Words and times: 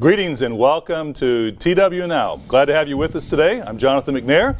Greetings 0.00 0.42
and 0.42 0.58
welcome 0.58 1.12
to 1.12 1.52
TW 1.52 2.08
Now. 2.08 2.40
Glad 2.48 2.64
to 2.64 2.74
have 2.74 2.88
you 2.88 2.96
with 2.96 3.14
us 3.14 3.30
today. 3.30 3.62
I'm 3.62 3.78
Jonathan 3.78 4.16
McNair. 4.16 4.58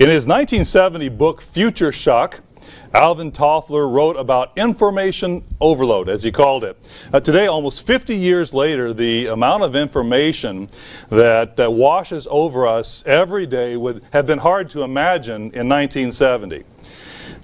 In 0.00 0.10
his 0.10 0.26
1970 0.26 1.08
book 1.10 1.40
Future 1.40 1.92
Shock, 1.92 2.40
Alvin 2.92 3.30
Toffler 3.30 3.88
wrote 3.88 4.16
about 4.16 4.50
information 4.56 5.44
overload, 5.60 6.08
as 6.08 6.24
he 6.24 6.32
called 6.32 6.64
it. 6.64 6.76
Uh, 7.12 7.20
today, 7.20 7.46
almost 7.46 7.86
50 7.86 8.16
years 8.16 8.52
later, 8.52 8.92
the 8.92 9.26
amount 9.26 9.62
of 9.62 9.76
information 9.76 10.68
that, 11.10 11.56
that 11.56 11.72
washes 11.72 12.26
over 12.28 12.66
us 12.66 13.06
every 13.06 13.46
day 13.46 13.76
would 13.76 14.02
have 14.12 14.26
been 14.26 14.40
hard 14.40 14.68
to 14.70 14.82
imagine 14.82 15.52
in 15.52 15.68
1970. 15.68 16.64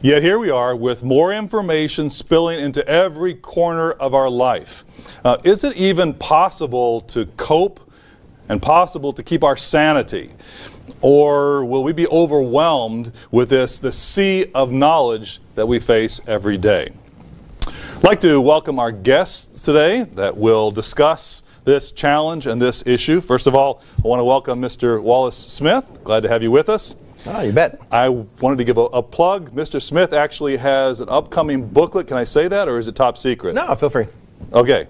Yet 0.02 0.22
here 0.22 0.38
we 0.38 0.48
are 0.48 0.74
with 0.74 1.02
more 1.02 1.30
information 1.30 2.08
spilling 2.08 2.58
into 2.58 2.86
every 2.88 3.34
corner 3.34 3.92
of 3.92 4.14
our 4.14 4.30
life. 4.30 4.82
Uh, 5.22 5.36
is 5.44 5.62
it 5.62 5.76
even 5.76 6.14
possible 6.14 7.02
to 7.02 7.26
cope 7.36 7.80
and 8.48 8.62
possible 8.62 9.12
to 9.12 9.22
keep 9.22 9.44
our 9.44 9.58
sanity? 9.58 10.30
Or 11.02 11.66
will 11.66 11.84
we 11.84 11.92
be 11.92 12.08
overwhelmed 12.08 13.12
with 13.30 13.50
this, 13.50 13.78
the 13.78 13.92
sea 13.92 14.50
of 14.54 14.72
knowledge 14.72 15.38
that 15.54 15.68
we 15.68 15.78
face 15.78 16.18
every 16.26 16.56
day? 16.56 16.94
I'd 17.66 18.02
like 18.02 18.20
to 18.20 18.40
welcome 18.40 18.78
our 18.78 18.92
guests 18.92 19.62
today 19.66 20.04
that 20.14 20.34
will 20.34 20.70
discuss 20.70 21.42
this 21.64 21.92
challenge 21.92 22.46
and 22.46 22.60
this 22.60 22.86
issue. 22.86 23.20
First 23.20 23.46
of 23.46 23.54
all, 23.54 23.82
I 24.02 24.08
want 24.08 24.20
to 24.20 24.24
welcome 24.24 24.62
Mr. 24.62 25.02
Wallace 25.02 25.36
Smith. 25.36 26.00
Glad 26.04 26.22
to 26.22 26.30
have 26.30 26.42
you 26.42 26.50
with 26.50 26.70
us. 26.70 26.94
Oh, 27.26 27.42
you 27.42 27.52
bet. 27.52 27.80
I 27.90 28.08
wanted 28.08 28.56
to 28.58 28.64
give 28.64 28.78
a, 28.78 28.82
a, 28.86 29.02
plug. 29.02 29.50
Mr. 29.52 29.80
Smith 29.80 30.12
actually 30.12 30.56
has 30.56 31.00
an 31.00 31.08
upcoming 31.08 31.66
booklet. 31.66 32.06
Can 32.06 32.16
I 32.16 32.24
say 32.24 32.48
that, 32.48 32.68
or 32.68 32.78
is 32.78 32.88
it 32.88 32.96
top 32.96 33.18
secret? 33.18 33.54
No, 33.54 33.74
feel 33.74 33.90
free. 33.90 34.06
Okay. 34.52 34.88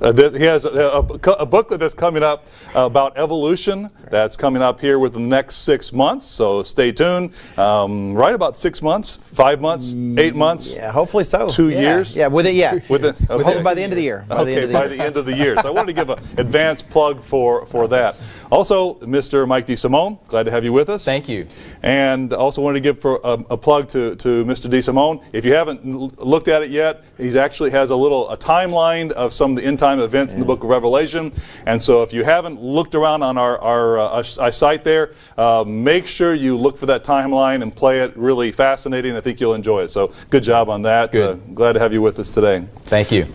Uh, 0.00 0.30
he 0.30 0.44
has 0.44 0.64
a, 0.64 0.70
a, 0.70 0.98
a, 1.00 1.46
booklet 1.46 1.78
that's 1.78 1.92
coming 1.92 2.22
up 2.22 2.46
about 2.74 3.18
evolution 3.18 3.90
that's 4.10 4.34
coming 4.34 4.62
up 4.62 4.80
here 4.80 4.98
within 4.98 5.22
the 5.22 5.28
next 5.28 5.56
six 5.56 5.92
months. 5.92 6.24
So 6.24 6.62
stay 6.62 6.90
tuned. 6.90 7.38
Um, 7.58 8.14
right 8.14 8.34
about 8.34 8.56
six 8.56 8.80
months, 8.80 9.16
five 9.16 9.60
months, 9.60 9.94
eight 10.16 10.34
months. 10.34 10.76
Yeah, 10.76 10.90
hopefully 10.90 11.24
so. 11.24 11.48
Two 11.48 11.68
yeah. 11.68 11.80
years. 11.80 12.16
Yeah, 12.16 12.28
with 12.28 12.46
it. 12.46 12.54
Yeah, 12.54 12.78
with 12.88 13.04
it. 13.04 13.16
Okay. 13.28 13.62
by 13.62 13.74
the 13.74 13.82
end 13.82 13.92
of 13.92 13.96
the 13.96 14.02
year. 14.02 14.24
By 14.26 14.38
okay, 14.38 14.60
the 14.60 14.66
the 14.68 14.72
by 14.72 14.84
year. 14.86 14.96
the 14.96 15.04
end 15.04 15.16
of 15.18 15.26
the 15.26 15.36
year. 15.36 15.56
So 15.60 15.68
I 15.68 15.70
wanted 15.70 15.94
to 15.94 16.04
give 16.04 16.10
an 16.10 16.18
advance 16.38 16.80
plug 16.80 17.22
for 17.22 17.66
for 17.66 17.86
that. 17.88 18.18
Also, 18.50 18.94
Mr. 19.00 19.46
Mike 19.46 19.66
DeSimone, 19.66 20.26
glad 20.28 20.44
to 20.44 20.50
have 20.50 20.64
you 20.64 20.72
with 20.72 20.88
us. 20.88 21.04
Thank 21.04 21.28
you. 21.28 21.46
And 21.82 22.32
also 22.32 22.62
wanted 22.62 22.78
to 22.78 22.82
give 22.82 22.98
for 22.98 23.20
a, 23.22 23.32
a 23.50 23.56
plug 23.56 23.88
to 23.88 24.16
to 24.16 24.44
Mr. 24.46 24.70
DeSimone. 24.70 25.22
If 25.32 25.44
you 25.44 25.52
haven't 25.52 25.84
looked 26.18 26.48
at 26.48 26.62
it 26.62 26.70
yet, 26.70 27.04
he 27.18 27.38
actually 27.38 27.70
has 27.70 27.90
a 27.90 27.96
little 27.96 28.30
a 28.30 28.36
timeline 28.36 29.12
of 29.12 29.34
some 29.34 29.52
of 29.52 29.56
the 29.58 29.64
end 29.64 29.78
time 29.78 29.89
events 29.98 30.32
yeah. 30.32 30.36
in 30.36 30.40
the 30.40 30.46
book 30.46 30.62
of 30.62 30.68
Revelation. 30.70 31.32
And 31.66 31.80
so 31.82 32.02
if 32.02 32.12
you 32.12 32.22
haven't 32.22 32.60
looked 32.60 32.94
around 32.94 33.22
on 33.22 33.36
our, 33.36 33.58
our, 33.58 33.98
uh, 33.98 34.24
our 34.38 34.52
site 34.52 34.84
there, 34.84 35.12
uh, 35.36 35.64
make 35.66 36.06
sure 36.06 36.34
you 36.34 36.56
look 36.56 36.76
for 36.76 36.86
that 36.86 37.02
timeline 37.02 37.62
and 37.62 37.74
play 37.74 38.00
it. 38.00 38.16
Really 38.16 38.52
fascinating. 38.52 39.16
I 39.16 39.20
think 39.20 39.40
you'll 39.40 39.54
enjoy 39.54 39.80
it. 39.80 39.88
So 39.88 40.12
good 40.30 40.42
job 40.42 40.68
on 40.68 40.82
that. 40.82 41.12
Good. 41.12 41.30
Uh, 41.30 41.52
glad 41.54 41.72
to 41.72 41.80
have 41.80 41.92
you 41.92 42.02
with 42.02 42.18
us 42.18 42.30
today. 42.30 42.66
Thank 42.82 43.10
you. 43.10 43.26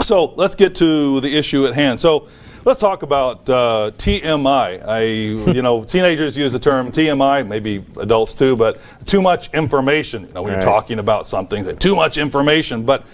So 0.00 0.26
let's 0.36 0.54
get 0.54 0.74
to 0.76 1.20
the 1.20 1.36
issue 1.36 1.66
at 1.66 1.74
hand. 1.74 1.98
So 1.98 2.28
let's 2.64 2.78
talk 2.78 3.02
about 3.02 3.48
uh, 3.48 3.90
TMI. 3.96 4.86
I, 4.86 5.02
you 5.02 5.62
know, 5.62 5.84
teenagers 5.94 6.36
use 6.36 6.52
the 6.52 6.58
term 6.58 6.92
TMI, 6.92 7.46
maybe 7.46 7.84
adults 7.98 8.34
too, 8.34 8.56
but 8.56 8.78
too 9.06 9.22
much 9.22 9.52
information. 9.54 10.26
You 10.28 10.34
know, 10.34 10.42
when 10.42 10.52
right. 10.52 10.62
you're 10.62 10.72
talking 10.72 10.98
about 10.98 11.26
something, 11.26 11.76
too 11.78 11.96
much 11.96 12.18
information. 12.18 12.84
But 12.84 13.06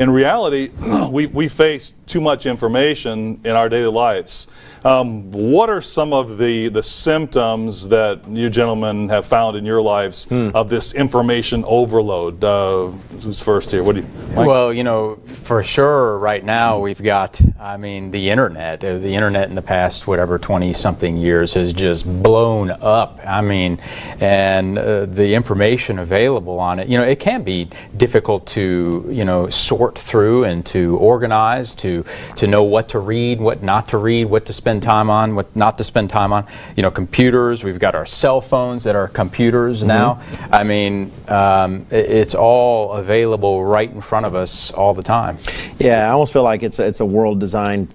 in 0.00 0.08
reality, 0.08 0.70
we, 1.10 1.26
we 1.26 1.46
face 1.46 1.92
too 2.06 2.22
much 2.22 2.46
information 2.46 3.38
in 3.44 3.52
our 3.52 3.68
daily 3.68 3.92
lives. 3.92 4.48
Um, 4.82 5.30
what 5.30 5.68
are 5.68 5.82
some 5.82 6.14
of 6.14 6.38
the, 6.38 6.68
the 6.68 6.82
symptoms 6.82 7.90
that 7.90 8.26
you 8.26 8.48
gentlemen 8.48 9.10
have 9.10 9.26
found 9.26 9.58
in 9.58 9.66
your 9.66 9.82
lives 9.82 10.24
hmm. 10.24 10.50
of 10.54 10.70
this 10.70 10.94
information 10.94 11.64
overload? 11.66 12.42
Uh, 12.42 12.86
who's 12.86 13.42
first 13.42 13.70
here? 13.70 13.82
What 13.82 13.96
do 13.96 14.00
you? 14.00 14.06
Mike? 14.34 14.46
Well, 14.46 14.72
you 14.72 14.84
know, 14.84 15.16
for 15.26 15.62
sure, 15.62 16.16
right 16.18 16.42
now 16.42 16.78
we've 16.78 17.02
got. 17.02 17.38
I 17.60 17.76
mean, 17.76 18.10
the 18.10 18.30
internet. 18.30 18.82
Uh, 18.82 18.96
the 18.96 19.14
internet 19.14 19.50
in 19.50 19.54
the 19.54 19.62
past, 19.62 20.06
whatever, 20.06 20.38
twenty 20.38 20.72
something 20.72 21.18
years 21.18 21.52
has 21.52 21.74
just 21.74 22.06
blown 22.22 22.70
up. 22.70 23.20
I 23.26 23.42
mean, 23.42 23.78
and 24.18 24.78
uh, 24.78 25.04
the 25.04 25.34
information 25.34 25.98
available 25.98 26.58
on 26.58 26.78
it. 26.78 26.88
You 26.88 26.96
know, 26.96 27.04
it 27.04 27.20
can 27.20 27.42
be 27.42 27.68
difficult 27.98 28.46
to 28.48 29.06
you 29.10 29.26
know 29.26 29.50
sort 29.50 29.89
through 29.98 30.44
and 30.44 30.64
to 30.66 30.96
organize 30.96 31.74
to 31.76 32.04
to 32.36 32.46
know 32.46 32.62
what 32.62 32.88
to 32.90 32.98
read, 32.98 33.40
what 33.40 33.62
not 33.62 33.88
to 33.88 33.98
read, 33.98 34.24
what 34.24 34.46
to 34.46 34.52
spend 34.52 34.70
spend 34.70 34.82
time 34.84 35.10
on, 35.10 35.34
what 35.34 35.54
not 35.56 35.76
to 35.78 35.84
spend 35.84 36.08
time 36.10 36.32
on. 36.32 36.46
You 36.76 36.82
know, 36.82 36.90
computers. 36.90 37.64
We've 37.64 37.78
got 37.78 37.94
our 37.94 38.06
cell 38.06 38.40
phones 38.40 38.84
that 38.84 38.94
are 38.94 39.08
computers 39.08 39.80
mm-hmm. 39.80 39.88
now. 39.88 40.20
I 40.52 40.62
mean, 40.64 41.10
um, 41.28 41.86
it, 41.90 42.06
it's 42.08 42.34
all 42.34 42.92
available 42.92 43.64
right 43.64 43.90
in 43.90 44.00
front 44.00 44.26
of 44.26 44.34
us 44.34 44.70
all 44.70 44.94
the 44.94 45.02
time. 45.02 45.38
Yeah, 45.78 46.06
I 46.06 46.10
almost 46.10 46.32
feel 46.32 46.44
like 46.44 46.62
it's 46.62 46.78
a, 46.78 46.86
it's 46.86 47.00
a 47.00 47.06
world 47.06 47.40
designed 47.40 47.88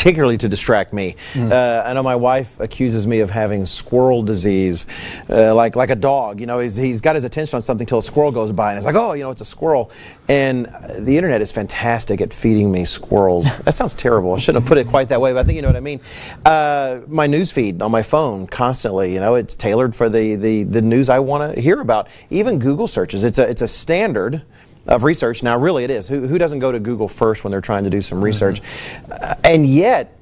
particularly 0.00 0.38
to 0.38 0.48
distract 0.48 0.94
me. 0.94 1.14
Mm. 1.34 1.52
Uh, 1.52 1.82
I 1.86 1.92
know 1.92 2.02
my 2.02 2.16
wife 2.16 2.58
accuses 2.58 3.06
me 3.06 3.20
of 3.20 3.28
having 3.28 3.66
squirrel 3.66 4.22
disease, 4.22 4.86
uh, 5.28 5.54
like 5.54 5.76
like 5.76 5.90
a 5.90 5.94
dog. 5.94 6.40
You 6.40 6.46
know, 6.46 6.58
he's, 6.58 6.74
he's 6.74 7.02
got 7.02 7.16
his 7.16 7.24
attention 7.24 7.56
on 7.56 7.60
something 7.60 7.86
till 7.86 7.98
a 7.98 8.02
squirrel 8.02 8.32
goes 8.32 8.50
by, 8.50 8.70
and 8.70 8.78
it's 8.78 8.86
like, 8.86 8.94
oh, 8.94 9.12
you 9.12 9.22
know, 9.22 9.30
it's 9.30 9.42
a 9.42 9.44
squirrel. 9.44 9.90
And 10.26 10.74
the 10.98 11.18
internet 11.18 11.42
is 11.42 11.52
fantastic 11.52 12.22
at 12.22 12.32
feeding 12.32 12.72
me 12.72 12.86
squirrels. 12.86 13.58
that 13.64 13.72
sounds 13.72 13.94
terrible. 13.94 14.32
I 14.34 14.38
shouldn't 14.38 14.64
have 14.64 14.68
put 14.68 14.78
it 14.78 14.86
quite 14.88 15.10
that 15.10 15.20
way, 15.20 15.34
but 15.34 15.40
I 15.40 15.44
think 15.44 15.56
you 15.56 15.62
know 15.62 15.68
what 15.68 15.76
I 15.76 15.80
mean. 15.80 16.00
Uh, 16.46 17.00
my 17.06 17.26
news 17.26 17.52
feed 17.52 17.82
on 17.82 17.90
my 17.90 18.02
phone 18.02 18.46
constantly, 18.46 19.12
you 19.12 19.20
know, 19.20 19.34
it's 19.34 19.54
tailored 19.54 19.94
for 19.94 20.08
the 20.08 20.34
the, 20.34 20.62
the 20.62 20.80
news 20.80 21.10
I 21.10 21.18
want 21.18 21.54
to 21.54 21.60
hear 21.60 21.78
about. 21.78 22.08
Even 22.30 22.58
Google 22.58 22.86
searches, 22.86 23.22
it's 23.22 23.38
a 23.38 23.46
it's 23.46 23.60
a 23.60 23.68
standard 23.68 24.40
of 24.86 25.04
research. 25.04 25.42
Now, 25.42 25.58
really, 25.58 25.84
it 25.84 25.90
is. 25.90 26.08
Who, 26.08 26.26
who 26.26 26.38
doesn't 26.38 26.58
go 26.58 26.72
to 26.72 26.78
Google 26.78 27.08
first 27.08 27.44
when 27.44 27.50
they're 27.50 27.60
trying 27.60 27.84
to 27.84 27.90
do 27.90 28.00
some 28.00 28.22
research? 28.22 28.62
Mm-hmm. 28.62 29.12
Uh, 29.12 29.34
and 29.44 29.66
yet, 29.66 30.16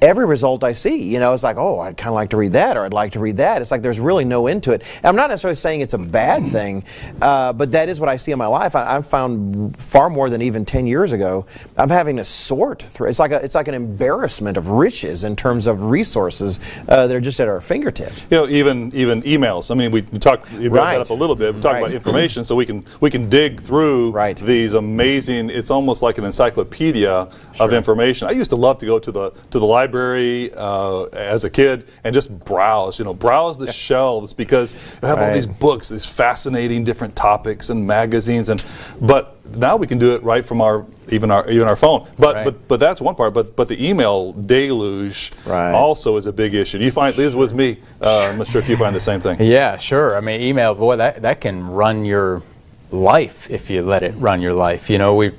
every 0.00 0.26
result 0.26 0.62
I 0.62 0.72
see, 0.72 1.02
you 1.02 1.18
know, 1.18 1.32
it's 1.32 1.42
like, 1.42 1.56
oh, 1.56 1.80
I'd 1.80 1.96
kind 1.96 2.08
of 2.08 2.14
like 2.14 2.30
to 2.30 2.36
read 2.36 2.52
that, 2.52 2.76
or 2.76 2.84
I'd 2.84 2.92
like 2.92 3.12
to 3.12 3.20
read 3.20 3.38
that. 3.38 3.60
It's 3.62 3.70
like 3.70 3.82
there's 3.82 4.00
really 4.00 4.24
no 4.24 4.46
end 4.46 4.62
to 4.64 4.72
it. 4.72 4.82
And 4.96 5.06
I'm 5.06 5.16
not 5.16 5.30
necessarily 5.30 5.56
saying 5.56 5.80
it's 5.80 5.94
a 5.94 5.98
bad 5.98 6.46
thing, 6.52 6.84
uh, 7.20 7.52
but 7.52 7.72
that 7.72 7.88
is 7.88 8.00
what 8.00 8.08
I 8.08 8.16
see 8.16 8.32
in 8.32 8.38
my 8.38 8.46
life. 8.46 8.76
I, 8.76 8.98
have 8.98 9.06
found 9.06 9.76
far 9.76 10.10
more 10.10 10.30
than 10.30 10.42
even 10.42 10.64
10 10.64 10.86
years 10.86 11.12
ago. 11.12 11.46
I'm 11.76 11.90
having 11.90 12.16
to 12.16 12.24
sort 12.24 12.82
through. 12.82 13.08
It's 13.08 13.18
like 13.18 13.32
a, 13.32 13.42
it's 13.44 13.54
like 13.54 13.68
an 13.68 13.74
embarrassment 13.74 14.56
of 14.56 14.70
riches 14.70 15.24
in 15.24 15.36
terms 15.36 15.66
of 15.66 15.84
resources 15.84 16.60
uh, 16.88 17.06
that 17.06 17.14
are 17.14 17.20
just 17.20 17.40
at 17.40 17.48
our 17.48 17.60
fingertips. 17.60 18.26
You 18.30 18.38
know, 18.38 18.48
even 18.48 18.92
even 18.94 19.22
emails. 19.22 19.70
I 19.70 19.74
mean, 19.74 19.90
we, 19.90 20.02
talked 20.02 20.50
you 20.52 20.70
brought 20.70 20.84
right. 20.84 20.94
that 20.94 21.02
up 21.02 21.10
a 21.10 21.14
little 21.14 21.36
bit. 21.36 21.54
We 21.54 21.60
talked 21.60 21.74
right. 21.74 21.82
about 21.82 21.92
information, 21.92 22.44
so 22.44 22.54
we 22.54 22.66
can 22.66 22.84
we 23.00 23.10
can 23.10 23.28
dig 23.28 23.60
through 23.60 24.12
right. 24.12 24.36
these 24.36 24.74
amazing. 24.74 25.50
It's 25.50 25.70
almost 25.70 26.02
like 26.02 26.18
an 26.18 26.24
encyclopedia 26.24 27.28
sure. 27.54 27.66
of 27.66 27.72
information. 27.72 28.28
I 28.28 28.32
used 28.32 28.50
to 28.50 28.56
love 28.56 28.78
to 28.78 28.86
go 28.86 28.98
to 28.98 29.12
the 29.12 29.30
to 29.50 29.58
the 29.58 29.66
library 29.66 29.87
library 29.88 30.52
uh, 30.54 31.04
as 31.04 31.44
a 31.44 31.50
kid 31.50 31.88
and 32.04 32.14
just 32.14 32.36
browse, 32.44 32.98
you 32.98 33.04
know, 33.04 33.14
browse 33.14 33.58
the 33.58 33.72
shelves 33.72 34.32
because 34.32 34.74
you 35.02 35.08
have 35.08 35.18
right. 35.18 35.28
all 35.28 35.34
these 35.34 35.46
books, 35.46 35.88
these 35.88 36.06
fascinating 36.06 36.84
different 36.84 37.16
topics 37.16 37.70
and 37.70 37.86
magazines, 37.86 38.48
and 38.48 38.64
but 39.00 39.36
now 39.56 39.76
we 39.76 39.86
can 39.86 39.98
do 39.98 40.14
it 40.14 40.22
right 40.22 40.44
from 40.44 40.60
our 40.60 40.84
even 41.10 41.30
our 41.30 41.48
even 41.50 41.66
our 41.66 41.76
phone. 41.76 42.08
But 42.18 42.36
right. 42.36 42.44
but 42.44 42.68
but 42.68 42.80
that's 42.80 43.00
one 43.00 43.14
part. 43.14 43.32
But 43.34 43.56
but 43.56 43.68
the 43.68 43.86
email 43.86 44.32
deluge 44.32 45.32
right. 45.46 45.72
also 45.72 46.16
is 46.16 46.26
a 46.26 46.32
big 46.32 46.54
issue. 46.54 46.78
You 46.78 46.90
find 46.90 47.14
this 47.14 47.34
with 47.34 47.54
me. 47.54 47.78
Uh, 48.00 48.28
I'm 48.30 48.38
not 48.38 48.46
sure 48.46 48.60
if 48.60 48.68
you 48.68 48.76
find 48.76 48.94
the 48.94 49.00
same 49.00 49.20
thing. 49.20 49.40
Yeah, 49.40 49.76
sure. 49.78 50.16
I 50.16 50.20
mean, 50.20 50.40
email, 50.40 50.74
boy, 50.74 50.96
that 50.96 51.22
that 51.22 51.40
can 51.40 51.66
run 51.66 52.04
your 52.04 52.42
life 52.90 53.50
if 53.50 53.70
you 53.70 53.82
let 53.82 54.02
it 54.02 54.14
run 54.16 54.40
your 54.40 54.54
life. 54.54 54.90
You 54.90 54.98
know, 54.98 55.14
we 55.14 55.32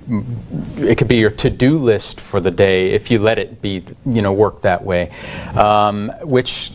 it 0.78 0.98
could 0.98 1.07
be 1.07 1.18
your 1.18 1.31
to-do 1.31 1.78
list 1.78 2.19
for 2.22 2.40
the 2.40 2.51
day 2.51 2.92
if 2.92 3.12
you 3.12 3.19
let 3.19 3.40
it 3.40 3.62
be, 3.62 3.84
you 4.06 4.22
know, 4.22 4.34
work 4.34 4.62
that 4.62 4.84
way, 4.84 5.12
um, 5.56 6.10
which 6.22 6.72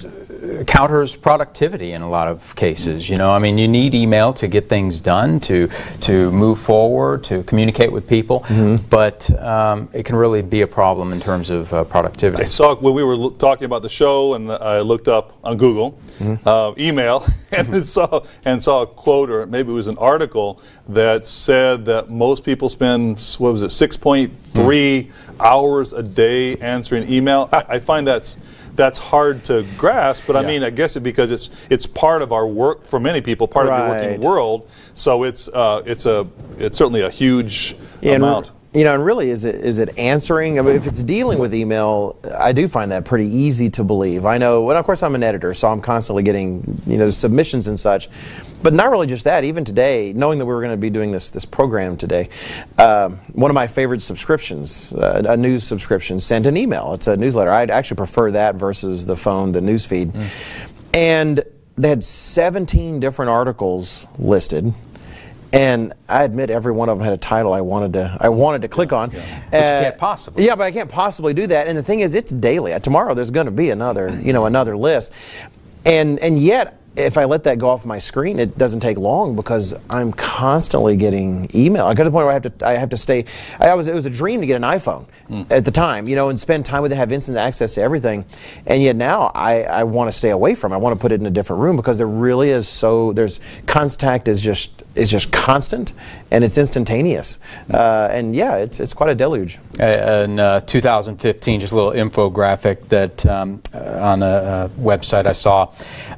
counters 0.66 1.16
productivity 1.16 1.92
in 1.92 2.02
a 2.02 2.08
lot 2.08 2.28
of 2.28 2.54
cases. 2.56 3.08
You 3.08 3.16
know, 3.16 3.30
I 3.32 3.38
mean, 3.38 3.58
you 3.58 3.68
need 3.68 3.94
email 3.94 4.32
to 4.34 4.48
get 4.48 4.68
things 4.68 5.00
done, 5.00 5.40
to 5.40 5.68
to 6.02 6.30
move 6.30 6.58
forward, 6.58 7.24
to 7.24 7.42
communicate 7.44 7.92
with 7.92 8.08
people, 8.08 8.40
mm-hmm. 8.40 8.86
but 8.88 9.30
um, 9.42 9.88
it 9.92 10.04
can 10.04 10.16
really 10.16 10.42
be 10.42 10.62
a 10.62 10.66
problem 10.66 11.12
in 11.12 11.20
terms 11.20 11.50
of 11.50 11.72
uh, 11.72 11.84
productivity. 11.84 12.42
I 12.42 12.46
saw 12.46 12.74
when 12.76 12.94
we 12.94 13.04
were 13.04 13.16
lo- 13.16 13.30
talking 13.30 13.64
about 13.64 13.82
the 13.82 13.88
show, 13.88 14.34
and 14.34 14.50
I 14.50 14.80
looked 14.80 15.08
up 15.08 15.34
on 15.42 15.56
Google 15.56 15.92
mm-hmm. 16.18 16.46
uh, 16.48 16.72
email 16.78 17.24
and 17.52 17.84
saw 17.84 18.24
and 18.44 18.62
saw 18.62 18.82
a 18.82 18.86
quote, 18.86 19.30
or 19.30 19.46
maybe 19.46 19.70
it 19.70 19.74
was 19.74 19.88
an 19.88 19.98
article 19.98 20.60
that 20.88 21.26
said 21.26 21.84
that 21.86 22.10
most 22.10 22.44
people 22.44 22.68
spend 22.68 23.18
what 23.38 23.52
was 23.52 23.62
it, 23.62 23.70
six 23.70 23.96
point 23.96 24.36
three 24.36 25.04
mm-hmm. 25.04 25.40
hours 25.40 25.92
a 25.92 26.02
day 26.02 26.56
answering 26.56 27.10
email. 27.10 27.48
I, 27.52 27.64
I 27.68 27.78
find 27.78 28.06
that's 28.06 28.38
that's 28.74 28.98
hard 28.98 29.44
to 29.44 29.64
grasp. 29.76 30.24
But 30.26 30.36
I 30.36 30.42
mean, 30.42 30.62
I 30.62 30.70
guess 30.70 30.96
it 30.96 31.00
because 31.00 31.30
it's 31.30 31.66
it's 31.70 31.86
part 31.86 32.22
of 32.22 32.32
our 32.32 32.46
work 32.46 32.84
for 32.84 33.00
many 33.00 33.20
people, 33.20 33.48
part 33.48 33.68
right. 33.68 33.80
of 33.80 33.86
the 33.86 34.06
working 34.06 34.20
world. 34.20 34.68
So 34.94 35.22
it's 35.22 35.48
uh, 35.48 35.82
it's 35.86 36.06
a 36.06 36.26
it's 36.58 36.76
certainly 36.76 37.02
a 37.02 37.10
huge 37.10 37.76
yeah, 38.00 38.12
amount. 38.12 38.52
You 38.74 38.82
know, 38.82 38.92
and 38.92 39.06
really, 39.06 39.30
is 39.30 39.44
it 39.44 39.54
is 39.54 39.78
it 39.78 39.96
answering? 39.98 40.58
I 40.58 40.62
mean, 40.62 40.74
if 40.74 40.88
it's 40.88 41.00
dealing 41.00 41.38
with 41.38 41.54
email, 41.54 42.18
I 42.36 42.52
do 42.52 42.66
find 42.66 42.90
that 42.90 43.04
pretty 43.04 43.26
easy 43.26 43.70
to 43.70 43.84
believe. 43.84 44.26
I 44.26 44.36
know, 44.36 44.68
and 44.68 44.76
of 44.76 44.84
course, 44.84 45.04
I'm 45.04 45.14
an 45.14 45.22
editor, 45.22 45.54
so 45.54 45.68
I'm 45.68 45.80
constantly 45.80 46.24
getting 46.24 46.82
you 46.84 46.98
know 46.98 47.08
submissions 47.08 47.68
and 47.68 47.78
such. 47.78 48.08
But 48.64 48.74
not 48.74 48.90
really 48.90 49.06
just 49.06 49.24
that. 49.24 49.44
Even 49.44 49.64
today, 49.64 50.12
knowing 50.12 50.40
that 50.40 50.46
we 50.46 50.52
were 50.52 50.60
going 50.60 50.72
to 50.72 50.76
be 50.76 50.90
doing 50.90 51.12
this 51.12 51.30
this 51.30 51.44
program 51.44 51.96
today, 51.96 52.30
um, 52.76 53.18
one 53.32 53.48
of 53.48 53.54
my 53.54 53.68
favorite 53.68 54.02
subscriptions, 54.02 54.92
uh, 54.92 55.22
a 55.24 55.36
news 55.36 55.62
subscription, 55.62 56.18
sent 56.18 56.44
an 56.46 56.56
email. 56.56 56.94
It's 56.94 57.06
a 57.06 57.16
newsletter. 57.16 57.52
I'd 57.52 57.70
actually 57.70 57.98
prefer 57.98 58.32
that 58.32 58.56
versus 58.56 59.06
the 59.06 59.14
phone, 59.14 59.52
the 59.52 59.60
news 59.60 59.86
feed, 59.86 60.12
and 60.92 61.44
they 61.76 61.90
had 61.90 62.02
17 62.02 62.98
different 62.98 63.30
articles 63.30 64.08
listed 64.18 64.74
and 65.54 65.92
I 66.08 66.24
admit 66.24 66.50
every 66.50 66.72
one 66.72 66.88
of 66.88 66.98
them 66.98 67.04
had 67.04 67.14
a 67.14 67.18
title 67.18 67.52
I 67.54 67.60
wanted 67.60 67.92
to 67.94 68.16
I 68.20 68.28
wanted 68.28 68.62
to 68.62 68.68
click 68.68 68.92
on. 68.92 69.10
But 69.10 69.20
you 69.20 69.50
can't 69.50 69.98
possibly. 69.98 70.44
Yeah, 70.44 70.56
but 70.56 70.64
I 70.64 70.72
can't 70.72 70.90
possibly 70.90 71.32
do 71.32 71.46
that. 71.46 71.68
And 71.68 71.78
the 71.78 71.82
thing 71.82 72.00
is, 72.00 72.14
it's 72.14 72.32
daily. 72.32 72.72
Uh, 72.74 72.78
Tomorrow 72.80 73.14
there's 73.14 73.30
going 73.30 73.46
to 73.46 73.52
be 73.52 73.70
another 73.70 74.10
you 74.22 74.32
know 74.32 74.46
another 74.46 74.76
list, 74.76 75.12
and 75.86 76.18
and 76.18 76.38
yet. 76.38 76.80
If 76.96 77.18
I 77.18 77.24
let 77.24 77.42
that 77.42 77.58
go 77.58 77.70
off 77.70 77.84
my 77.84 77.98
screen, 77.98 78.38
it 78.38 78.56
doesn't 78.56 78.78
take 78.78 78.98
long 78.98 79.34
because 79.34 79.74
I'm 79.90 80.12
constantly 80.12 80.96
getting 80.96 81.48
email. 81.52 81.86
I 81.86 81.94
got 81.94 82.04
to 82.04 82.10
the 82.10 82.12
point 82.12 82.26
where 82.26 82.30
I 82.30 82.34
have 82.34 82.56
to, 82.56 82.68
I 82.68 82.74
have 82.74 82.90
to 82.90 82.96
stay. 82.96 83.24
I 83.58 83.74
was, 83.74 83.88
it 83.88 83.94
was 83.96 84.06
a 84.06 84.10
dream 84.10 84.40
to 84.42 84.46
get 84.46 84.54
an 84.54 84.62
iPhone 84.62 85.08
at 85.50 85.64
the 85.64 85.72
time, 85.72 86.06
you 86.06 86.14
know, 86.14 86.28
and 86.28 86.38
spend 86.38 86.64
time 86.64 86.82
with 86.82 86.92
it, 86.92 86.94
have 86.94 87.10
instant 87.10 87.36
access 87.36 87.74
to 87.74 87.80
everything. 87.80 88.24
And 88.64 88.80
yet 88.80 88.94
now 88.94 89.32
I, 89.34 89.64
I 89.64 89.82
want 89.82 90.06
to 90.06 90.12
stay 90.16 90.30
away 90.30 90.54
from. 90.54 90.70
it. 90.70 90.76
I 90.76 90.78
want 90.78 90.96
to 90.96 91.00
put 91.02 91.10
it 91.10 91.18
in 91.18 91.26
a 91.26 91.32
different 91.32 91.62
room 91.62 91.74
because 91.74 91.98
there 91.98 92.06
really 92.06 92.50
is 92.50 92.68
so. 92.68 93.12
There's 93.12 93.40
contact 93.66 94.28
is 94.28 94.40
just 94.40 94.83
is 94.94 95.10
just 95.10 95.32
constant 95.32 95.92
and 96.30 96.44
it's 96.44 96.56
instantaneous. 96.58 97.38
Uh, 97.72 98.08
and 98.10 98.34
yeah, 98.34 98.56
it's 98.56 98.80
it's 98.80 98.92
quite 98.92 99.10
a 99.10 99.14
deluge. 99.14 99.58
Uh, 99.80 100.24
in 100.24 100.38
uh, 100.40 100.60
2015, 100.60 101.60
just 101.60 101.72
a 101.72 101.76
little 101.76 101.92
infographic 101.92 102.88
that 102.88 103.24
um, 103.26 103.60
uh, 103.72 103.78
on 104.00 104.22
a, 104.22 104.26
uh 104.26 104.68
website 104.78 105.26
I 105.26 105.32
saw. 105.32 105.72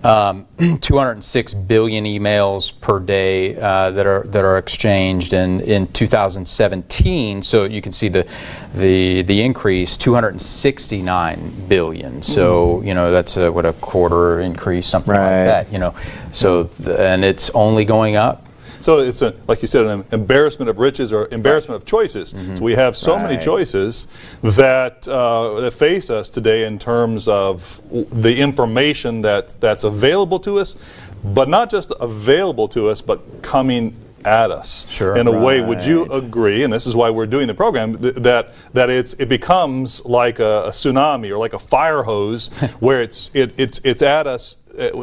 Um, 0.04 0.46
206 0.80 1.54
billion 1.54 2.04
emails 2.04 2.72
per 2.80 3.00
day 3.00 3.56
uh, 3.56 3.90
that 3.90 4.06
are 4.06 4.22
that 4.28 4.44
are 4.44 4.58
exchanged, 4.58 5.32
and 5.32 5.60
in 5.62 5.86
2017, 5.88 7.42
so 7.42 7.64
you 7.64 7.80
can 7.82 7.92
see 7.92 8.08
the 8.08 8.26
the 8.74 9.22
the 9.22 9.42
increase 9.42 9.96
269 9.96 11.66
billion. 11.68 12.22
So 12.22 12.82
you 12.82 12.94
know 12.94 13.10
that's 13.10 13.36
a, 13.36 13.50
what 13.50 13.64
a 13.66 13.72
quarter 13.74 14.40
increase, 14.40 14.86
something 14.86 15.14
Right. 15.14 15.46
like 15.46 15.66
that. 15.66 15.72
You 15.72 15.78
know, 15.78 15.94
so 16.32 16.64
th- 16.64 16.98
and 16.98 17.24
it's 17.24 17.50
only 17.50 17.84
going 17.84 18.16
up. 18.16 18.45
So 18.86 19.00
it's 19.00 19.20
a, 19.20 19.34
like 19.48 19.62
you 19.62 19.66
said, 19.66 19.84
an 19.84 20.04
embarrassment 20.12 20.68
of 20.70 20.78
riches 20.78 21.12
or 21.12 21.26
embarrassment 21.32 21.82
of 21.82 21.84
choices. 21.88 22.30
So 22.54 22.62
we 22.62 22.76
have 22.76 22.96
so 22.96 23.18
many 23.18 23.36
choices 23.36 24.06
that 24.42 25.08
uh, 25.08 25.58
that 25.62 25.72
face 25.72 26.08
us 26.08 26.28
today 26.28 26.64
in 26.64 26.78
terms 26.78 27.26
of 27.26 27.80
the 27.90 28.36
information 28.38 29.22
that 29.22 29.56
that's 29.58 29.82
available 29.82 30.38
to 30.38 30.60
us, 30.60 31.10
but 31.24 31.48
not 31.48 31.68
just 31.68 31.92
available 31.98 32.68
to 32.68 32.88
us, 32.88 33.00
but 33.00 33.42
coming 33.42 33.96
at 34.24 34.52
us 34.52 34.86
Sure. 34.88 35.16
in 35.16 35.26
a 35.26 35.32
way. 35.32 35.60
Would 35.60 35.84
you 35.84 36.04
agree? 36.04 36.62
And 36.64 36.72
this 36.72 36.86
is 36.86 36.94
why 36.94 37.10
we're 37.10 37.26
doing 37.26 37.46
the 37.46 37.54
program 37.54 37.98
th- 37.98 38.14
that 38.16 38.52
that 38.72 38.90
it's 38.90 39.14
it 39.14 39.28
becomes 39.28 40.04
like 40.04 40.38
a, 40.38 40.64
a 40.66 40.70
tsunami 40.70 41.30
or 41.30 41.38
like 41.38 41.54
a 41.54 41.58
fire 41.58 42.02
hose 42.04 42.48
where 42.80 43.02
it's 43.02 43.30
it, 43.34 43.52
it's 43.56 43.80
it's 43.82 44.02
at 44.02 44.26
us 44.26 44.56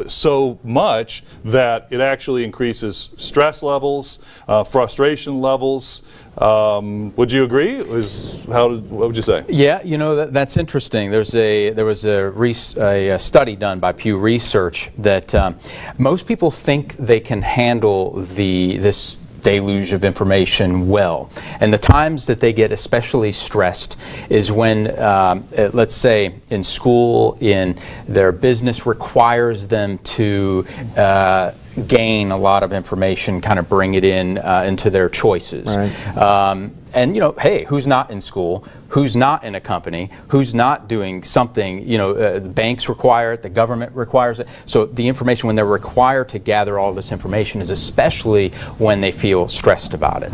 so 0.06 0.58
much 0.62 1.24
that 1.44 1.88
it 1.90 2.00
actually 2.00 2.44
increases 2.44 3.12
stress 3.16 3.62
levels, 3.62 4.18
uh, 4.48 4.64
frustration 4.64 5.40
levels. 5.40 6.02
Um, 6.38 7.14
would 7.14 7.30
you 7.30 7.44
agree? 7.44 7.74
Is 7.74 8.44
how? 8.46 8.74
What 8.74 9.06
would 9.06 9.16
you 9.16 9.22
say? 9.22 9.44
Yeah, 9.48 9.80
you 9.84 9.98
know 9.98 10.16
that, 10.16 10.32
that's 10.32 10.56
interesting. 10.56 11.12
There's 11.12 11.34
a 11.36 11.70
there 11.70 11.84
was 11.84 12.04
a, 12.04 12.32
a, 12.76 13.10
a 13.10 13.18
study 13.18 13.54
done 13.54 13.78
by 13.78 13.92
Pew 13.92 14.18
Research 14.18 14.90
that 14.98 15.32
um, 15.34 15.56
most 15.96 16.26
people 16.26 16.50
think 16.50 16.96
they 16.96 17.20
can 17.20 17.40
handle 17.40 18.12
the 18.20 18.78
this 18.78 19.18
deluge 19.44 19.92
of 19.92 20.02
information 20.04 20.88
well, 20.88 21.30
and 21.60 21.72
the 21.72 21.78
times 21.78 22.26
that 22.26 22.40
they 22.40 22.52
get 22.52 22.72
especially 22.72 23.30
stressed 23.30 23.96
is 24.28 24.50
when, 24.50 24.98
um, 24.98 25.46
uh, 25.56 25.70
let's 25.72 25.94
say, 25.94 26.34
in 26.50 26.64
school, 26.64 27.38
in 27.40 27.78
their 28.08 28.32
business 28.32 28.86
requires 28.86 29.68
them 29.68 29.98
to. 29.98 30.66
Uh, 30.96 31.52
gain 31.88 32.30
a 32.30 32.36
lot 32.36 32.62
of 32.62 32.72
information, 32.72 33.40
kind 33.40 33.58
of 33.58 33.68
bring 33.68 33.94
it 33.94 34.04
in 34.04 34.38
uh, 34.38 34.64
into 34.64 34.90
their 34.90 35.08
choices. 35.08 35.76
Right. 35.76 36.16
Um, 36.16 36.72
and 36.94 37.14
you 37.14 37.20
know, 37.20 37.32
hey, 37.32 37.64
who's 37.64 37.86
not 37.86 38.10
in 38.10 38.20
school? 38.20 38.66
Who's 38.88 39.16
not 39.16 39.42
in 39.42 39.56
a 39.56 39.60
company? 39.60 40.10
Who's 40.28 40.54
not 40.54 40.86
doing 40.86 41.24
something? 41.24 41.86
You 41.86 41.98
know, 41.98 42.10
uh, 42.12 42.38
the 42.38 42.48
banks 42.48 42.88
require 42.88 43.32
it, 43.32 43.42
the 43.42 43.48
government 43.48 43.92
requires 43.94 44.38
it. 44.38 44.48
So 44.66 44.86
the 44.86 45.08
information, 45.08 45.48
when 45.48 45.56
they're 45.56 45.64
required 45.66 46.28
to 46.30 46.38
gather 46.38 46.78
all 46.78 46.94
this 46.94 47.10
information, 47.10 47.60
is 47.60 47.70
especially 47.70 48.50
when 48.78 49.00
they 49.00 49.10
feel 49.10 49.48
stressed 49.48 49.94
about 49.94 50.22
it. 50.22 50.32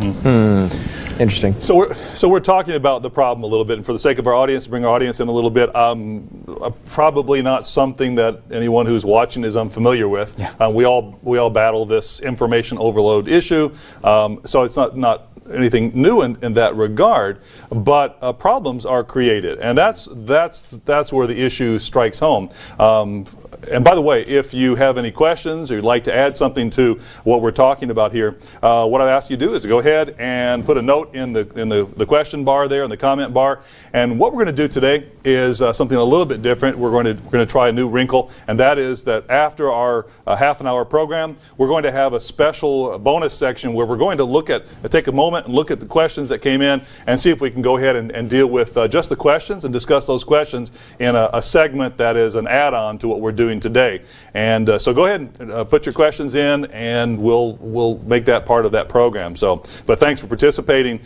Interesting. 1.19 1.59
So 1.59 1.75
we're 1.75 1.93
so 2.15 2.27
we're 2.27 2.39
talking 2.39 2.75
about 2.75 3.01
the 3.01 3.09
problem 3.09 3.43
a 3.43 3.47
little 3.47 3.65
bit, 3.65 3.77
and 3.77 3.85
for 3.85 3.93
the 3.93 3.99
sake 3.99 4.17
of 4.17 4.27
our 4.27 4.33
audience, 4.33 4.67
bring 4.67 4.85
our 4.85 4.93
audience 4.93 5.19
in 5.19 5.27
a 5.27 5.31
little 5.31 5.49
bit. 5.49 5.75
Um, 5.75 6.27
uh, 6.61 6.69
probably 6.85 7.41
not 7.41 7.65
something 7.65 8.15
that 8.15 8.41
anyone 8.51 8.85
who's 8.85 9.05
watching 9.05 9.43
is 9.43 9.57
unfamiliar 9.57 10.07
with. 10.07 10.37
Yeah. 10.39 10.53
Uh, 10.59 10.69
we 10.69 10.85
all 10.85 11.19
we 11.21 11.37
all 11.37 11.49
battle 11.49 11.85
this 11.85 12.21
information 12.21 12.77
overload 12.77 13.27
issue, 13.27 13.71
um, 14.03 14.41
so 14.45 14.63
it's 14.63 14.77
not 14.77 14.97
not 14.97 15.30
anything 15.53 15.91
new 15.93 16.21
in, 16.21 16.37
in 16.41 16.53
that 16.53 16.75
regard. 16.75 17.39
But 17.69 18.17
uh, 18.21 18.33
problems 18.33 18.85
are 18.85 19.03
created, 19.03 19.59
and 19.59 19.77
that's 19.77 20.07
that's 20.11 20.71
that's 20.71 21.13
where 21.13 21.27
the 21.27 21.39
issue 21.39 21.79
strikes 21.79 22.19
home. 22.19 22.49
Um, 22.79 23.25
and 23.69 23.83
by 23.83 23.95
the 23.95 24.01
way, 24.01 24.23
if 24.23 24.53
you 24.53 24.75
have 24.75 24.97
any 24.97 25.11
questions 25.11 25.71
or 25.71 25.75
you'd 25.75 25.83
like 25.83 26.03
to 26.05 26.13
add 26.13 26.35
something 26.35 26.69
to 26.71 26.95
what 27.23 27.41
we're 27.41 27.51
talking 27.51 27.91
about 27.91 28.11
here, 28.11 28.37
uh, 28.61 28.87
what 28.87 29.01
I 29.01 29.11
ask 29.11 29.29
you 29.29 29.37
to 29.37 29.45
do 29.45 29.53
is 29.53 29.65
go 29.65 29.79
ahead 29.79 30.15
and 30.17 30.65
put 30.65 30.77
a 30.77 30.81
note 30.81 31.13
in 31.13 31.33
the 31.33 31.47
in 31.55 31.69
the, 31.69 31.85
the 31.97 32.05
question 32.05 32.43
bar 32.43 32.67
there 32.67 32.83
in 32.83 32.89
the 32.89 32.97
comment 32.97 33.33
bar. 33.33 33.61
And 33.93 34.19
what 34.19 34.33
we're 34.33 34.43
going 34.43 34.55
to 34.55 34.61
do 34.61 34.67
today 34.67 35.07
is 35.23 35.61
uh, 35.61 35.73
something 35.73 35.97
a 35.97 36.03
little 36.03 36.25
bit 36.25 36.41
different. 36.41 36.77
We're 36.77 36.91
going 36.91 37.05
to 37.05 37.13
we're 37.23 37.31
going 37.31 37.45
to 37.45 37.51
try 37.51 37.69
a 37.69 37.71
new 37.71 37.87
wrinkle, 37.87 38.31
and 38.47 38.59
that 38.59 38.77
is 38.77 39.03
that 39.05 39.29
after 39.29 39.71
our 39.71 40.07
uh, 40.25 40.35
half 40.35 40.61
an 40.61 40.67
hour 40.67 40.85
program, 40.85 41.35
we're 41.57 41.67
going 41.67 41.83
to 41.83 41.91
have 41.91 42.13
a 42.13 42.19
special 42.19 42.97
bonus 42.97 43.37
section 43.37 43.73
where 43.73 43.85
we're 43.85 43.97
going 43.97 44.17
to 44.17 44.23
look 44.23 44.49
at 44.49 44.65
take 44.89 45.07
a 45.07 45.11
moment 45.11 45.45
and 45.45 45.55
look 45.55 45.71
at 45.71 45.79
the 45.79 45.85
questions 45.85 46.29
that 46.29 46.39
came 46.39 46.61
in 46.61 46.81
and 47.07 47.19
see 47.19 47.29
if 47.29 47.41
we 47.41 47.49
can 47.49 47.61
go 47.61 47.77
ahead 47.77 47.95
and, 47.95 48.11
and 48.11 48.29
deal 48.29 48.47
with 48.47 48.77
uh, 48.77 48.87
just 48.87 49.09
the 49.09 49.15
questions 49.15 49.65
and 49.65 49.73
discuss 49.73 50.07
those 50.07 50.23
questions 50.23 50.71
in 50.99 51.15
a, 51.15 51.29
a 51.33 51.41
segment 51.41 51.97
that 51.97 52.17
is 52.17 52.35
an 52.35 52.47
add-on 52.47 52.97
to 52.97 53.07
what 53.07 53.21
we're 53.21 53.31
doing 53.31 53.50
today. 53.59 54.03
And 54.33 54.69
uh, 54.69 54.79
so 54.79 54.93
go 54.93 55.05
ahead 55.05 55.29
and 55.39 55.51
uh, 55.51 55.63
put 55.63 55.85
your 55.85 55.93
questions 55.93 56.35
in, 56.35 56.65
and 56.65 57.17
we'll 57.17 57.57
we'll 57.59 57.97
make 57.99 58.25
that 58.25 58.45
part 58.45 58.65
of 58.65 58.71
that 58.71 58.89
program. 58.89 59.35
So, 59.35 59.63
but 59.85 59.99
thanks 59.99 60.21
for 60.21 60.27
participating. 60.27 61.01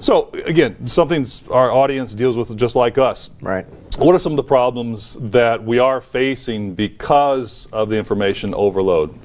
So 0.00 0.30
again, 0.46 0.86
something 0.86 1.24
our 1.50 1.70
audience 1.70 2.12
deals 2.12 2.36
with 2.36 2.56
just 2.56 2.74
like 2.74 2.98
us. 2.98 3.30
Right. 3.40 3.66
What 3.98 4.14
are 4.14 4.18
some 4.18 4.32
of 4.32 4.36
the 4.36 4.42
problems 4.44 5.14
that 5.30 5.62
we 5.62 5.78
are 5.78 6.00
facing 6.00 6.74
because 6.74 7.66
of 7.72 7.88
the 7.88 7.98
information 7.98 8.54
overload? 8.54 9.16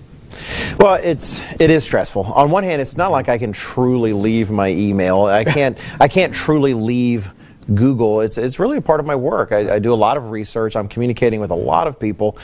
Well, 0.77 0.95
it's 0.95 1.43
it 1.59 1.69
is 1.69 1.83
stressful. 1.83 2.25
On 2.25 2.51
one 2.51 2.63
hand, 2.63 2.81
it's 2.81 2.97
not 2.97 3.11
like 3.11 3.29
I 3.29 3.37
can 3.37 3.53
truly 3.53 4.13
leave 4.13 4.51
my 4.51 4.69
email. 4.69 5.23
I 5.23 5.43
can't 5.43 5.81
I 5.99 6.07
can't 6.07 6.33
truly 6.33 6.73
leave 6.73 7.31
Google. 7.73 8.21
It's 8.21 8.37
it's 8.37 8.59
really 8.59 8.77
a 8.77 8.81
part 8.81 8.99
of 8.99 9.05
my 9.05 9.15
work. 9.15 9.51
I, 9.51 9.75
I 9.75 9.79
do 9.79 9.93
a 9.93 9.95
lot 9.95 10.17
of 10.17 10.31
research. 10.31 10.75
I'm 10.75 10.87
communicating 10.87 11.39
with 11.39 11.51
a 11.51 11.55
lot 11.55 11.87
of 11.87 11.99
people, 11.99 12.37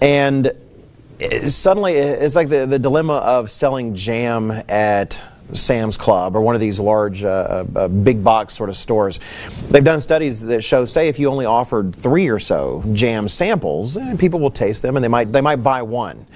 and 0.00 0.52
suddenly 1.44 1.94
it's 1.94 2.36
like 2.36 2.48
the 2.48 2.66
the 2.66 2.78
dilemma 2.78 3.14
of 3.14 3.50
selling 3.50 3.94
jam 3.94 4.50
at 4.68 5.20
Sam's 5.54 5.96
Club 5.96 6.36
or 6.36 6.40
one 6.40 6.54
of 6.54 6.60
these 6.60 6.80
large, 6.80 7.24
uh, 7.24 7.64
uh, 7.74 7.88
big 7.88 8.24
box 8.24 8.54
sort 8.54 8.68
of 8.68 8.76
stores. 8.76 9.20
They've 9.70 9.84
done 9.84 10.00
studies 10.00 10.40
that 10.42 10.62
show, 10.62 10.84
say, 10.84 11.08
if 11.08 11.18
you 11.18 11.30
only 11.30 11.46
offered 11.46 11.94
three 11.94 12.28
or 12.28 12.38
so 12.38 12.82
jam 12.92 13.28
samples, 13.28 13.96
eh, 13.96 14.16
people 14.16 14.40
will 14.40 14.50
taste 14.50 14.82
them 14.82 14.96
and 14.96 15.04
they 15.04 15.08
might 15.08 15.32
they 15.32 15.40
might 15.40 15.56
buy 15.56 15.82
one. 15.82 16.26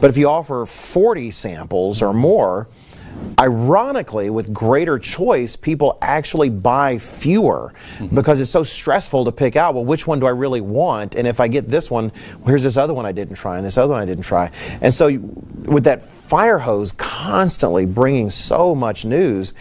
But 0.00 0.10
if 0.10 0.16
you 0.16 0.28
offer 0.28 0.66
40 0.66 1.30
samples 1.30 2.02
or 2.02 2.12
more, 2.12 2.66
ironically, 3.38 4.30
with 4.30 4.52
greater 4.52 4.98
choice, 4.98 5.56
people 5.56 5.98
actually 6.02 6.50
buy 6.50 6.98
fewer 6.98 7.72
mm-hmm. 7.98 8.14
because 8.14 8.40
it's 8.40 8.50
so 8.50 8.62
stressful 8.62 9.24
to 9.24 9.32
pick 9.32 9.56
out, 9.56 9.74
well, 9.74 9.84
which 9.84 10.06
one 10.06 10.20
do 10.20 10.26
I 10.26 10.30
really 10.30 10.60
want? 10.60 11.14
And 11.14 11.26
if 11.26 11.40
I 11.40 11.48
get 11.48 11.68
this 11.68 11.90
one, 11.90 12.12
well, 12.38 12.48
here's 12.48 12.62
this 12.62 12.76
other 12.76 12.94
one 12.94 13.06
I 13.06 13.12
didn't 13.12 13.36
try, 13.36 13.56
and 13.56 13.66
this 13.66 13.78
other 13.78 13.92
one 13.92 14.02
I 14.02 14.06
didn't 14.06 14.24
try. 14.24 14.50
And 14.80 14.92
so, 14.92 15.06
you- 15.08 15.20
with 15.64 15.84
that 15.84 16.02
fire 16.02 16.58
hose 16.58 16.92
constantly 16.92 17.86
bringing 17.86 18.30
so 18.30 18.74
much 18.74 19.04
news, 19.04 19.54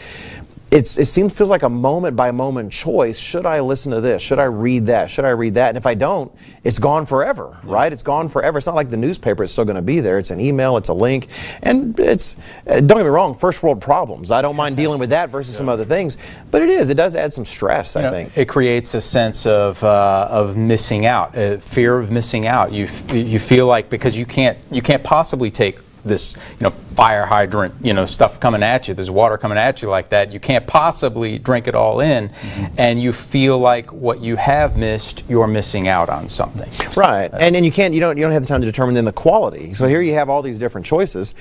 it's, 0.71 0.97
it 0.97 1.05
seems 1.05 1.37
feels 1.37 1.49
like 1.49 1.63
a 1.63 1.69
moment 1.69 2.15
by 2.15 2.31
moment 2.31 2.71
choice. 2.71 3.19
Should 3.19 3.45
I 3.45 3.59
listen 3.59 3.91
to 3.91 3.99
this? 3.99 4.21
Should 4.21 4.39
I 4.39 4.45
read 4.45 4.85
that? 4.85 5.11
Should 5.11 5.25
I 5.25 5.31
read 5.31 5.55
that? 5.55 5.67
And 5.67 5.77
if 5.77 5.85
I 5.85 5.95
don't, 5.95 6.31
it's 6.63 6.79
gone 6.79 7.05
forever, 7.05 7.57
right? 7.63 7.91
It's 7.91 8.03
gone 8.03 8.29
forever. 8.29 8.57
It's 8.57 8.67
not 8.67 8.75
like 8.75 8.89
the 8.89 8.95
newspaper; 8.95 9.43
it's 9.43 9.51
still 9.51 9.65
going 9.65 9.75
to 9.75 9.81
be 9.81 9.99
there. 9.99 10.17
It's 10.17 10.29
an 10.29 10.39
email, 10.39 10.77
it's 10.77 10.87
a 10.87 10.93
link, 10.93 11.27
and 11.61 11.99
it's. 11.99 12.37
Uh, 12.65 12.79
don't 12.79 12.99
get 12.99 13.03
me 13.03 13.09
wrong, 13.09 13.35
first 13.35 13.63
world 13.63 13.81
problems. 13.81 14.31
I 14.31 14.41
don't 14.41 14.55
mind 14.55 14.77
dealing 14.81 14.99
with 14.99 15.09
that 15.09 15.29
versus 15.29 15.57
some 15.57 15.67
other 15.67 15.83
things, 15.83 16.17
but 16.51 16.61
it 16.61 16.69
is. 16.69 16.89
It 16.89 16.95
does 16.95 17.17
add 17.17 17.33
some 17.33 17.45
stress. 17.45 17.97
I 17.97 18.03
know, 18.03 18.09
think. 18.11 18.37
It 18.37 18.47
creates 18.47 18.93
a 18.93 19.01
sense 19.01 19.45
of, 19.45 19.83
uh, 19.83 20.27
of 20.29 20.55
missing 20.55 21.05
out, 21.05 21.37
uh, 21.37 21.57
fear 21.57 21.97
of 21.97 22.11
missing 22.11 22.47
out. 22.47 22.71
You, 22.71 22.85
f- 22.85 23.13
you 23.13 23.39
feel 23.39 23.67
like 23.67 23.89
because 23.89 24.15
you 24.15 24.25
can't, 24.25 24.57
you 24.71 24.81
can't 24.81 25.03
possibly 25.03 25.51
take 25.51 25.79
this, 26.03 26.35
you 26.59 26.63
know, 26.63 26.69
fire 26.69 27.25
hydrant, 27.25 27.73
you 27.81 27.93
know, 27.93 28.05
stuff 28.05 28.39
coming 28.39 28.63
at 28.63 28.87
you, 28.87 28.93
there's 28.93 29.09
water 29.11 29.37
coming 29.37 29.57
at 29.57 29.81
you 29.81 29.89
like 29.89 30.09
that, 30.09 30.31
you 30.31 30.39
can't 30.39 30.65
possibly 30.67 31.37
drink 31.39 31.67
it 31.67 31.75
all 31.75 31.99
in, 31.99 32.29
Mm-hmm. 32.29 32.75
and 32.77 33.01
you 33.01 33.13
feel 33.13 33.57
like 33.59 33.91
what 33.93 34.19
you 34.21 34.35
have 34.35 34.77
missed, 34.77 35.23
you're 35.29 35.47
missing 35.47 35.87
out 35.87 36.09
on 36.09 36.27
something. 36.29 36.69
Right, 36.95 37.29
and 37.33 37.55
and 37.55 37.65
you 37.65 37.71
can't 37.71 37.93
you 37.93 37.99
don't 37.99 38.17
you 38.17 38.23
don't 38.23 38.31
have 38.31 38.41
the 38.41 38.47
time 38.47 38.61
to 38.61 38.65
determine 38.67 38.95
then 38.95 39.05
the 39.05 39.11
quality. 39.13 39.73
So 39.73 39.87
here 39.87 40.01
you 40.01 40.13
have 40.15 40.29
all 40.29 40.41
these 40.41 40.59
different 40.59 40.85
choices. 40.85 41.35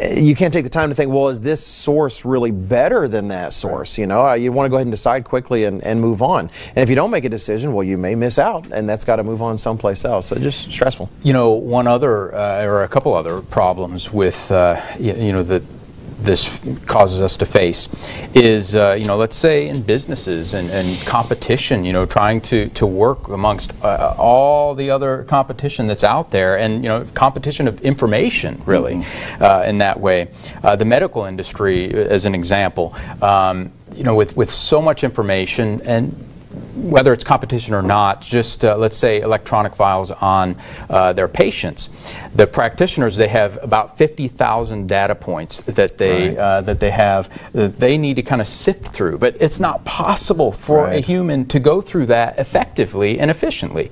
You 0.00 0.34
can't 0.34 0.52
take 0.52 0.64
the 0.64 0.70
time 0.70 0.88
to 0.88 0.94
think, 0.94 1.12
well, 1.12 1.28
is 1.28 1.40
this 1.40 1.64
source 1.64 2.24
really 2.24 2.50
better 2.50 3.06
than 3.06 3.28
that 3.28 3.52
source? 3.52 3.96
You 3.96 4.06
know, 4.06 4.26
Uh, 4.26 4.34
you 4.34 4.50
want 4.50 4.66
to 4.66 4.70
go 4.70 4.76
ahead 4.76 4.86
and 4.86 4.92
decide 4.92 5.24
quickly 5.24 5.64
and, 5.64 5.82
and 5.84 6.00
move 6.00 6.20
on. 6.20 6.50
And 6.74 6.82
if 6.82 6.88
you 6.88 6.96
don't 6.96 7.10
make 7.10 7.24
a 7.24 7.28
decision, 7.28 7.72
well, 7.72 7.84
you 7.84 7.96
may 7.96 8.14
miss 8.14 8.38
out, 8.38 8.66
and 8.72 8.88
that's 8.88 9.04
got 9.04 9.16
to 9.16 9.22
move 9.22 9.40
on 9.40 9.56
someplace 9.56 10.04
else. 10.04 10.26
So 10.26 10.36
just 10.36 10.70
stressful. 10.72 11.08
You 11.22 11.32
know, 11.32 11.50
one 11.50 11.86
other, 11.86 12.34
uh, 12.34 12.64
or 12.64 12.82
a 12.82 12.88
couple 12.88 13.14
other 13.14 13.40
problems 13.40 14.12
with, 14.12 14.50
uh, 14.50 14.80
you, 14.98 15.14
you 15.14 15.32
know, 15.32 15.42
that 15.44 15.62
this 16.24 16.60
causes 16.86 17.20
us 17.20 17.38
to 17.38 17.46
face 17.46 17.88
is, 18.34 18.74
uh, 18.74 18.96
you 18.98 19.04
know, 19.06 19.16
let's 19.16 19.36
say 19.36 19.68
in 19.68 19.82
businesses 19.82 20.54
and, 20.54 20.70
and 20.70 21.06
competition, 21.06 21.84
you 21.84 21.92
know, 21.92 22.06
trying 22.06 22.40
to, 22.40 22.68
to 22.70 22.86
work 22.86 23.28
amongst 23.28 23.72
uh, 23.84 24.14
all 24.18 24.74
the 24.74 24.90
other 24.90 25.24
competition 25.24 25.86
that's 25.86 26.04
out 26.04 26.30
there 26.30 26.58
and, 26.58 26.82
you 26.82 26.88
know, 26.88 27.06
competition 27.14 27.68
of 27.68 27.80
information, 27.82 28.60
really, 28.66 29.02
uh, 29.40 29.64
in 29.66 29.78
that 29.78 30.00
way. 30.00 30.28
Uh, 30.62 30.74
the 30.76 30.84
medical 30.84 31.24
industry, 31.24 31.92
as 31.92 32.24
an 32.24 32.34
example, 32.34 32.94
um, 33.22 33.70
you 33.94 34.02
know, 34.02 34.14
with, 34.14 34.36
with 34.36 34.50
so 34.50 34.82
much 34.82 35.04
information 35.04 35.80
and 35.82 36.14
whether 36.74 37.12
it's 37.12 37.24
competition 37.24 37.74
or 37.74 37.82
not, 37.82 38.20
just 38.20 38.64
uh, 38.64 38.76
let's 38.76 38.96
say 38.96 39.20
electronic 39.20 39.74
files 39.74 40.10
on 40.10 40.56
uh, 40.90 41.12
their 41.12 41.28
patients. 41.28 41.88
The 42.34 42.46
practitioners 42.46 43.16
they 43.16 43.28
have 43.28 43.58
about 43.62 43.96
50,000 43.96 44.86
data 44.86 45.14
points 45.14 45.60
that 45.62 45.98
they 45.98 46.28
Right. 46.28 46.38
uh, 46.38 46.60
that 46.62 46.80
they 46.80 46.90
have 46.90 47.28
that 47.52 47.78
they 47.78 47.96
need 47.98 48.16
to 48.16 48.22
kind 48.22 48.40
of 48.40 48.46
sift 48.46 48.88
through. 48.88 49.18
But 49.18 49.36
it's 49.40 49.60
not 49.60 49.84
possible 49.84 50.52
for 50.52 50.86
a 50.88 51.00
human 51.00 51.46
to 51.46 51.58
go 51.58 51.80
through 51.80 52.06
that 52.06 52.38
effectively 52.38 53.18
and 53.18 53.30
efficiently, 53.30 53.90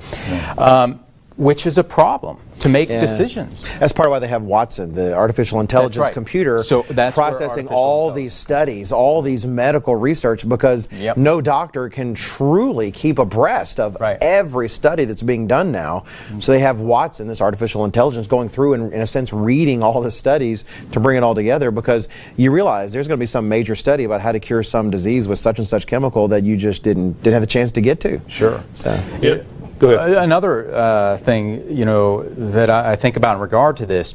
um, 0.59 1.01
which 1.37 1.67
is 1.67 1.79
a 1.79 1.85
problem 1.85 2.39
to 2.63 2.69
make 2.69 2.89
Yeah. 2.89 3.01
decisions. 3.01 3.65
That's 3.79 3.93
part 3.93 4.07
of 4.07 4.13
why 4.13 4.19
they 4.21 4.29
have 4.29 4.43
Watson, 4.43 4.93
the 4.93 5.15
artificial 5.15 5.61
intelligence 5.61 6.05
right. 6.05 6.13
computer, 6.13 6.59
So 6.63 6.85
that's 6.89 7.15
processing 7.15 7.67
all 7.69 8.11
these 8.13 8.33
studies, 8.33 8.93
all 8.93 9.21
these 9.21 9.45
medical 9.45 9.97
research, 9.97 10.49
because 10.49 10.89
Yep. 10.99 11.17
no 11.17 11.41
doctor 11.41 11.89
can 11.89 12.15
truly 12.15 12.91
keep 12.91 13.19
abreast 13.19 13.81
of 13.81 13.97
Right. 14.01 14.17
every 14.23 14.69
study 14.69 15.05
that's 15.05 15.23
being 15.23 15.47
done 15.47 15.73
now. 15.73 16.05
So 16.39 16.53
they 16.53 16.61
have 16.61 16.81
Watson, 16.81 17.27
this 17.29 17.41
artificial 17.41 17.85
intelligence, 17.85 18.27
going 18.27 18.49
through 18.49 18.75
and, 18.75 18.93
in 18.93 19.01
a 19.01 19.07
sense, 19.07 19.33
reading 19.33 19.83
all 19.83 20.01
the 20.01 20.11
studies 20.11 20.65
to 20.93 21.01
bring 21.01 21.17
it 21.17 21.23
all 21.25 21.35
together. 21.35 21.71
Because 21.71 22.09
you 22.37 22.51
realize 22.53 22.93
there's 22.93 23.09
going 23.09 23.19
to 23.19 23.23
be 23.23 23.27
some 23.27 23.49
major 23.49 23.75
study 23.75 24.05
about 24.05 24.21
how 24.21 24.31
to 24.33 24.39
cure 24.41 24.63
some 24.63 24.91
disease 24.91 25.27
with 25.27 25.39
such 25.39 25.59
and 25.59 25.67
such 25.67 25.87
chemical 25.87 26.29
that 26.29 26.45
you 26.45 26.57
just 26.57 26.83
didn't 26.83 27.21
didn't 27.23 27.35
have 27.35 27.43
the 27.43 27.47
chance 27.47 27.71
to 27.73 27.81
get 27.81 27.99
to. 28.01 28.21
Sure. 28.29 28.63
So. 28.75 28.97
Yeah. 29.21 29.39
Go 29.79 29.91
ahead. 29.91 30.13
Another 30.23 30.73
uh, 30.73 31.17
thing, 31.17 31.65
you 31.69 31.85
know, 31.85 32.23
that 32.53 32.71
I, 32.71 32.93
I 32.93 32.97
think 32.97 33.17
about 33.17 33.37
in 33.37 33.41
regard 33.41 33.77
to 33.79 33.87
this 33.87 34.15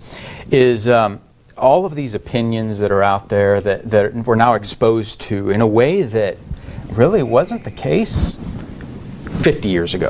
is 0.52 0.88
um, 0.88 1.20
all 1.58 1.86
of 1.86 1.96
these 1.96 2.14
opinions 2.14 2.80
that 2.80 2.92
are 2.92 3.04
out 3.04 3.30
there 3.30 3.60
that, 3.62 3.90
that 3.90 4.14
we're 4.14 4.36
now 4.36 4.54
exposed 4.54 5.22
to 5.22 5.50
in 5.50 5.62
a 5.62 5.68
way 5.68 6.04
that 6.04 6.38
really 6.92 7.24
wasn't 7.24 7.64
the 7.64 7.72
case 7.72 8.40
50 9.42 9.70
years 9.70 9.94
ago, 9.94 10.10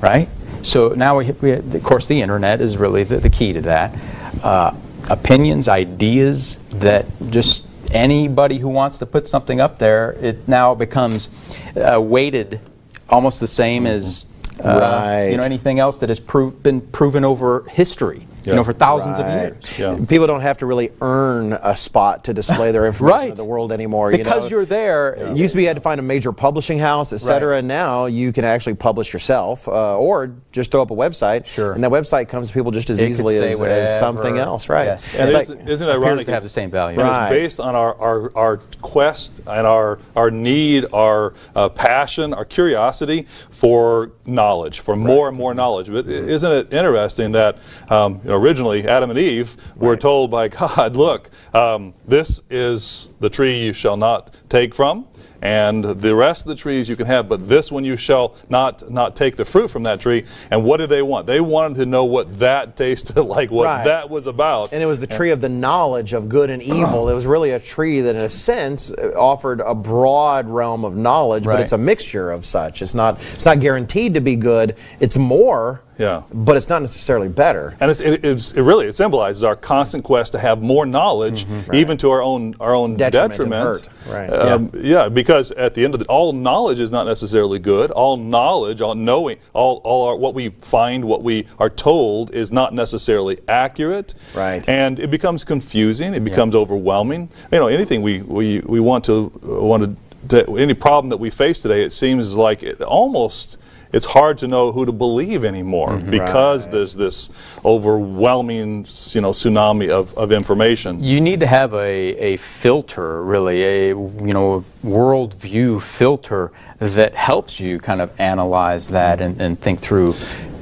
right? 0.00 0.28
So 0.62 0.90
now, 0.90 1.18
we, 1.18 1.30
we, 1.32 1.52
of 1.52 1.82
course, 1.82 2.06
the 2.06 2.22
internet 2.22 2.60
is 2.60 2.76
really 2.76 3.02
the, 3.02 3.16
the 3.18 3.30
key 3.30 3.52
to 3.52 3.60
that. 3.62 3.98
Uh, 4.42 4.74
opinions, 5.10 5.68
ideas 5.68 6.56
that 6.70 7.06
just 7.30 7.66
anybody 7.90 8.58
who 8.58 8.68
wants 8.68 8.98
to 8.98 9.06
put 9.06 9.26
something 9.26 9.60
up 9.60 9.78
there, 9.78 10.12
it 10.12 10.46
now 10.46 10.74
becomes 10.74 11.28
uh, 11.76 12.00
weighted 12.00 12.60
almost 13.08 13.40
the 13.40 13.46
same 13.46 13.86
as 13.86 14.24
uh, 14.24 14.31
Right. 14.62 15.28
you 15.30 15.36
know 15.36 15.42
anything 15.42 15.78
else 15.78 15.98
that 16.00 16.08
has 16.08 16.20
prov- 16.20 16.62
been 16.62 16.80
proven 16.80 17.24
over 17.24 17.64
history, 17.70 18.26
you 18.44 18.54
know, 18.54 18.64
for 18.64 18.72
thousands 18.72 19.18
Right. 19.18 19.26
of 19.28 19.42
years. 19.66 19.78
Yeah. 19.78 20.04
People 20.08 20.26
don't 20.26 20.40
have 20.40 20.58
to 20.58 20.66
really 20.66 20.90
earn 21.00 21.52
a 21.54 21.76
spot 21.76 22.24
to 22.24 22.34
display 22.34 22.72
their 22.72 22.86
information 22.92 23.18
Right. 23.18 23.30
to 23.30 23.34
the 23.36 23.44
world 23.44 23.72
anymore. 23.72 24.10
you 24.12 24.18
Because 24.18 24.44
know? 24.44 24.48
you're 24.50 24.64
there, 24.64 25.14
It 25.14 25.36
used 25.36 25.52
to 25.52 25.56
be 25.56 25.62
you 25.62 25.68
had 25.68 25.76
to 25.76 25.82
find 25.82 25.98
a 26.00 26.02
major 26.02 26.32
publishing 26.32 26.78
house, 26.78 27.12
et 27.12 27.18
cetera. 27.18 27.52
Right. 27.52 27.58
And 27.60 27.68
now 27.68 28.06
you 28.06 28.32
can 28.32 28.44
actually 28.44 28.74
publish 28.74 29.12
yourself 29.12 29.68
uh, 29.68 29.96
or 29.98 30.32
just 30.52 30.70
throw 30.70 30.82
up 30.82 30.90
a 30.90 30.94
website. 30.94 31.46
Sure. 31.46 31.72
And 31.72 31.82
that 31.82 31.90
website 31.90 32.28
comes 32.28 32.48
to 32.48 32.52
people 32.54 32.70
just 32.70 32.90
as 32.90 33.00
It 33.00 33.08
easily 33.08 33.36
as, 33.42 33.60
as 33.60 33.98
something 33.98 34.38
else, 34.38 34.68
right? 34.68 34.84
Yes. 34.84 35.14
And 35.14 35.24
It's 35.24 35.34
isn't, 35.34 35.58
like- 35.60 35.68
isn't 35.68 35.88
it 35.88 35.90
appears 35.90 36.04
ironic? 36.06 36.26
to 36.26 36.32
have 36.32 36.42
the 36.42 36.48
same 36.48 36.70
value. 36.70 37.00
And 37.00 37.08
Right. 37.08 37.22
it's 37.24 37.30
based 37.30 37.60
on 37.60 37.74
our, 37.74 37.94
our, 37.98 38.32
our 38.36 38.56
quest 38.82 39.40
and 39.46 39.66
our, 39.66 39.98
our 40.14 40.30
need, 40.30 40.84
our 40.92 41.32
uh, 41.56 41.68
passion, 41.70 42.34
our 42.34 42.44
curiosity 42.44 43.22
for 43.22 44.10
knowledge, 44.26 44.80
for 44.80 44.94
more 44.94 45.28
and 45.28 45.36
more 45.36 45.54
knowledge. 45.54 45.88
But 45.90 46.06
i- 46.06 46.10
isn't 46.10 46.52
it 46.52 46.72
interesting 46.72 47.32
that 47.32 47.56
um, 47.90 48.20
you 48.22 48.30
know, 48.30 48.36
originally 48.36 48.86
Adam 48.86 49.10
and 49.10 49.18
Eve 49.18 49.56
were 49.76 49.96
told 49.96 50.30
by 50.30 50.48
God, 50.48 50.96
look, 50.96 51.30
um, 51.54 51.94
this 52.06 52.42
is 52.50 53.14
the 53.20 53.30
tree 53.30 53.64
you 53.64 53.72
shall 53.72 53.96
not 53.96 54.36
take 54.50 54.74
from. 54.74 55.06
And 55.42 55.84
the 55.84 56.14
rest 56.14 56.44
of 56.44 56.50
the 56.50 56.54
trees 56.54 56.88
you 56.88 56.94
can 56.94 57.06
have, 57.06 57.28
but 57.28 57.48
this 57.48 57.72
one 57.72 57.84
you 57.84 57.96
shall 57.96 58.36
not 58.48 58.88
not 58.90 59.16
take 59.16 59.34
the 59.36 59.44
fruit 59.44 59.68
from 59.72 59.82
that 59.82 60.00
tree. 60.00 60.24
And 60.52 60.62
what 60.62 60.76
did 60.76 60.88
they 60.88 61.02
want? 61.02 61.26
They 61.26 61.40
wanted 61.40 61.78
to 61.78 61.86
know 61.86 62.04
what 62.04 62.38
that 62.38 62.76
tasted 62.76 63.20
like, 63.22 63.50
what 63.50 63.64
Right. 63.64 63.84
that 63.84 64.08
was 64.08 64.28
about. 64.28 64.72
And 64.72 64.80
it 64.80 64.86
was 64.86 65.00
the 65.00 65.06
tree 65.08 65.30
of 65.30 65.40
the 65.40 65.48
knowledge 65.48 66.12
of 66.12 66.28
good 66.28 66.48
and 66.48 66.62
evil. 66.62 67.08
It 67.08 67.14
was 67.14 67.26
really 67.26 67.50
a 67.50 67.58
tree 67.58 68.00
that, 68.02 68.14
in 68.14 68.22
a 68.22 68.28
sense, 68.28 68.92
offered 69.16 69.60
a 69.60 69.74
broad 69.74 70.46
realm 70.48 70.84
of 70.84 70.96
knowledge, 70.96 71.42
but 71.44 71.58
it's 71.58 71.72
a 71.72 71.78
mixture 71.78 72.30
of 72.30 72.46
such. 72.46 72.80
It's 72.80 72.94
not. 72.94 73.20
It's 73.34 73.44
not 73.44 73.58
guaranteed 73.58 74.14
to 74.14 74.20
be 74.20 74.36
good. 74.36 74.76
It's 75.00 75.16
more. 75.16 75.82
Yeah. 76.02 76.22
But 76.32 76.56
it's 76.56 76.68
not 76.68 76.82
necessarily 76.82 77.28
better. 77.28 77.76
And 77.80 77.90
it's, 77.90 78.00
it, 78.00 78.24
it's, 78.24 78.52
it 78.52 78.62
really 78.62 78.86
it 78.86 78.94
symbolizes 78.94 79.44
our 79.44 79.56
constant 79.56 80.02
quest 80.04 80.32
to 80.32 80.38
have 80.38 80.60
more 80.60 80.84
knowledge, 80.86 81.46
even 81.72 81.96
to 81.98 82.10
our 82.10 82.22
own 82.22 82.54
our 82.60 82.74
own 82.74 82.96
Detriment 82.96 83.32
detriment. 83.32 83.62
hurt. 83.62 83.88
Right. 84.08 84.30
Um, 84.30 84.70
yeah. 84.74 85.08
because 85.08 85.52
at 85.52 85.74
the 85.74 85.84
end 85.84 85.94
of 85.94 86.00
the 86.00 86.06
all 86.06 86.32
knowledge 86.32 86.80
is 86.80 86.90
not 86.90 87.06
necessarily 87.06 87.58
good. 87.58 87.90
All 87.92 88.16
knowledge, 88.16 88.80
all 88.80 88.94
knowing, 88.94 89.38
all 89.52 89.80
all 89.84 90.08
our, 90.08 90.16
what 90.16 90.34
we 90.34 90.48
find, 90.60 91.04
what 91.04 91.22
we 91.22 91.46
are 91.58 91.70
told 91.70 92.34
is 92.34 92.50
not 92.52 92.74
necessarily 92.74 93.38
accurate. 93.48 94.14
Right. 94.34 94.68
And 94.68 94.98
it 94.98 95.10
becomes 95.10 95.44
confusing. 95.44 96.14
It 96.14 96.24
becomes 96.24 96.54
overwhelming. 96.54 97.28
You 97.52 97.58
know, 97.60 97.68
anything 97.68 98.02
we 98.02 98.22
we, 98.22 98.60
we 98.60 98.80
want 98.80 99.04
to 99.04 99.30
uh, 99.44 99.62
want 99.64 99.98
to, 100.28 100.44
to 100.44 100.56
any 100.58 100.74
problem 100.74 101.10
that 101.10 101.18
we 101.18 101.30
face 101.30 101.62
today, 101.62 101.82
it 101.84 101.92
seems 101.92 102.34
like 102.34 102.62
it 102.62 102.80
almost. 102.82 103.58
It's 103.92 104.06
hard 104.06 104.38
to 104.38 104.48
know 104.48 104.72
who 104.72 104.86
to 104.86 104.92
believe 104.92 105.44
anymore 105.44 105.98
because 105.98 106.68
there's 106.70 106.94
this 106.94 107.28
overwhelming, 107.62 108.86
you 109.10 109.20
know, 109.20 109.32
tsunami 109.32 109.90
of, 109.90 110.16
of 110.16 110.32
information. 110.32 111.04
You 111.04 111.20
need 111.20 111.40
to 111.40 111.46
have 111.46 111.74
a, 111.74 111.78
a 111.78 112.36
filter, 112.38 113.22
really, 113.22 113.62
a 113.62 113.88
you 113.88 114.32
know 114.32 114.64
worldview 114.82 115.82
filter 115.82 116.52
that 116.78 117.14
helps 117.14 117.60
you 117.60 117.78
kind 117.78 118.00
of 118.00 118.18
analyze 118.18 118.88
that 118.88 119.20
and, 119.20 119.40
and 119.40 119.60
think 119.60 119.80
through 119.80 120.14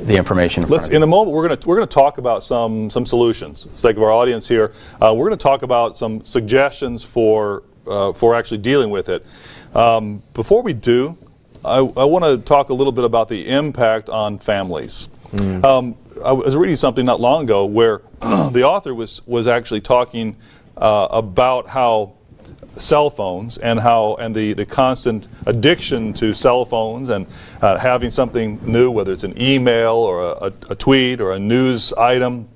the 0.02 0.16
information. 0.16 0.64
In 0.64 0.68
Let's, 0.68 0.88
in 0.88 1.02
a 1.02 1.06
moment, 1.06 1.34
we're 1.34 1.46
going 1.46 1.58
to 1.58 1.68
we're 1.68 1.76
going 1.76 1.88
to 1.88 1.94
talk 1.94 2.18
about 2.18 2.42
some 2.42 2.90
some 2.90 3.06
solutions. 3.06 3.62
For 3.62 3.68
the 3.68 3.74
sake 3.74 3.96
of 3.96 4.02
our 4.02 4.10
audience 4.10 4.48
here, 4.48 4.72
uh, 5.00 5.14
we're 5.14 5.28
going 5.28 5.38
to 5.38 5.42
talk 5.42 5.62
about 5.62 5.96
some 5.96 6.24
suggestions 6.24 7.04
for 7.04 7.62
uh, 7.86 8.12
for 8.12 8.34
actually 8.34 8.58
dealing 8.58 8.90
with 8.90 9.08
it. 9.08 9.24
Um, 9.74 10.22
before 10.34 10.62
we 10.62 10.72
do, 10.72 11.16
I, 11.64 11.78
I 11.78 12.04
want 12.04 12.24
to 12.24 12.38
talk 12.38 12.70
a 12.70 12.74
little 12.74 12.92
bit 12.92 13.04
about 13.04 13.28
the 13.28 13.48
impact 13.48 14.08
on 14.08 14.38
families. 14.38 15.08
Um, 15.64 15.96
I 16.24 16.32
was 16.32 16.56
reading 16.56 16.76
something 16.76 17.06
not 17.06 17.20
long 17.20 17.44
ago 17.44 17.64
where 17.64 18.02
the 18.20 18.64
author 18.64 18.94
was 18.94 19.24
was 19.26 19.46
actually 19.46 19.80
talking 19.80 20.36
uh, 20.76 21.08
about 21.10 21.68
how 21.68 22.14
cell 22.76 23.10
phones 23.10 23.58
and 23.58 23.78
how 23.78 24.16
and 24.16 24.34
the, 24.34 24.52
the 24.54 24.66
constant 24.66 25.28
addiction 25.46 26.12
to 26.14 26.34
cell 26.34 26.64
phones 26.64 27.08
and 27.10 27.26
uh, 27.62 27.78
having 27.78 28.10
something 28.10 28.58
new, 28.64 28.90
whether 28.90 29.12
it's 29.12 29.24
an 29.24 29.40
email 29.40 29.94
or 29.94 30.22
a, 30.22 30.46
a, 30.46 30.52
a 30.70 30.74
tweet 30.74 31.20
or 31.20 31.32
a 31.32 31.38
news 31.38 31.92
item, 31.94 32.48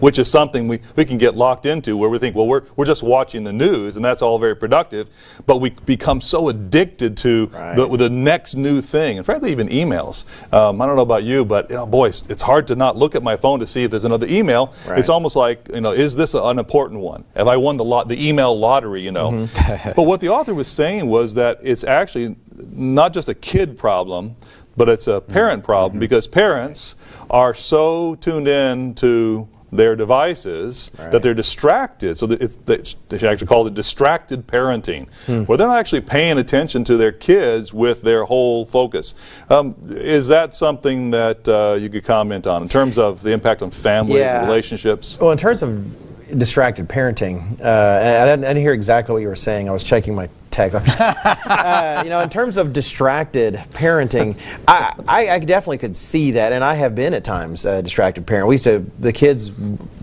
which 0.00 0.18
is 0.18 0.30
something 0.30 0.68
we, 0.68 0.80
we 0.96 1.04
can 1.04 1.18
get 1.18 1.36
locked 1.36 1.66
into 1.66 1.96
where 1.96 2.08
we 2.10 2.18
think, 2.18 2.34
well, 2.36 2.46
we're, 2.46 2.62
we're 2.76 2.84
just 2.84 3.02
watching 3.02 3.44
the 3.44 3.52
news 3.52 3.96
and 3.96 4.04
that's 4.04 4.22
all 4.22 4.38
very 4.38 4.56
productive, 4.56 5.08
but 5.46 5.58
we 5.58 5.70
become 5.70 6.20
so 6.20 6.48
addicted 6.48 7.16
to 7.18 7.46
the, 7.46 7.58
Right. 7.88 7.98
the 7.98 8.10
next 8.10 8.54
new 8.56 8.80
thing, 8.80 9.16
and 9.18 9.26
frankly, 9.26 9.50
even 9.50 9.68
emails. 9.68 10.24
Um, 10.52 10.80
I 10.80 10.86
don't 10.86 10.96
know 10.96 11.02
about 11.02 11.24
you, 11.24 11.44
but 11.44 11.70
you 11.70 11.76
know, 11.76 11.86
boy, 11.86 12.08
it's, 12.08 12.26
it's 12.26 12.42
hard 12.42 12.66
to 12.68 12.76
not 12.76 12.96
look 12.96 13.14
at 13.14 13.22
my 13.22 13.36
phone 13.36 13.60
to 13.60 13.66
see 13.66 13.84
if 13.84 13.90
there's 13.90 14.04
another 14.04 14.26
email. 14.28 14.72
Right. 14.88 14.98
It's 14.98 15.08
almost 15.08 15.36
like, 15.36 15.68
you 15.72 15.80
know, 15.80 15.92
is 15.92 16.16
this 16.16 16.34
an 16.34 16.58
important 16.58 17.00
one? 17.00 17.24
Have 17.36 17.48
I 17.48 17.56
won 17.56 17.76
the 17.76 17.84
lot, 17.84 18.08
the 18.08 18.28
email 18.28 18.58
lottery? 18.58 19.02
You 19.02 19.12
know. 19.12 19.30
Mm-hmm. 19.32 19.92
but 19.96 20.02
what 20.04 20.20
the 20.20 20.28
author 20.28 20.54
was 20.54 20.68
saying 20.68 21.06
was 21.06 21.34
that 21.34 21.58
it's 21.62 21.84
actually 21.84 22.36
not 22.70 23.12
just 23.12 23.28
a 23.28 23.34
kid 23.34 23.76
problem, 23.78 24.36
but 24.76 24.88
it's 24.88 25.06
a 25.08 25.20
parent 25.20 25.60
Mm-hmm. 25.62 25.66
problem 25.66 25.98
because 26.00 26.26
parents 26.26 26.96
are 27.30 27.54
so 27.54 28.14
tuned 28.16 28.48
in 28.48 28.94
to 28.96 29.48
their 29.76 29.96
devices 29.96 30.90
that 31.10 31.22
they're 31.22 31.34
distracted. 31.34 32.16
So 32.16 32.26
that 32.26 32.40
it's, 32.40 32.56
they 32.64 32.76
they 33.08 33.18
should 33.18 33.28
actually 33.28 33.48
call 33.48 33.66
it 33.66 33.74
distracted 33.74 34.46
parenting, 34.46 35.08
Hmm. 35.26 35.42
where 35.44 35.58
they're 35.58 35.66
not 35.68 35.78
actually 35.78 36.02
paying 36.02 36.38
attention 36.38 36.84
to 36.84 36.96
their 36.96 37.12
kids 37.12 37.74
with 37.74 38.02
their 38.02 38.24
whole 38.24 38.64
focus. 38.66 39.14
Um, 39.50 39.74
is 39.90 40.28
that 40.28 40.54
something 40.54 41.10
that 41.10 41.48
uh, 41.48 41.76
you 41.78 41.88
could 41.90 42.04
comment 42.04 42.46
on 42.46 42.62
in 42.62 42.68
terms 42.68 42.98
of 42.98 43.22
the 43.22 43.32
impact 43.32 43.62
on 43.62 43.70
families, 43.70 44.18
Yeah. 44.18 44.40
and 44.40 44.48
relationships? 44.48 45.18
Well, 45.20 45.32
in 45.32 45.38
terms 45.38 45.62
of 45.62 46.38
distracted 46.38 46.88
parenting, 46.88 47.60
uh, 47.60 48.22
I, 48.22 48.24
didn't, 48.26 48.44
I 48.44 48.48
didn't 48.48 48.62
hear 48.62 48.72
exactly 48.72 49.12
what 49.12 49.22
you 49.22 49.28
were 49.28 49.36
saying. 49.36 49.68
I 49.68 49.72
was 49.72 49.84
checking 49.84 50.14
my 50.14 50.28
text. 50.54 51.00
Uh, 51.00 52.02
you 52.04 52.10
know, 52.10 52.20
in 52.20 52.28
terms 52.30 52.56
of 52.56 52.72
distracted 52.72 53.54
parenting, 53.72 54.38
I, 54.66 54.94
I, 55.06 55.28
I 55.30 55.38
definitely 55.40 55.78
could 55.78 55.96
see 55.96 56.30
that, 56.32 56.52
and 56.52 56.64
I 56.64 56.74
have 56.74 56.94
been 56.94 57.12
at 57.12 57.24
times 57.24 57.66
a 57.66 57.82
distracted 57.82 58.26
parent. 58.26 58.48
We 58.48 58.54
used 58.54 58.64
to, 58.64 58.86
the 58.98 59.12
kids 59.12 59.52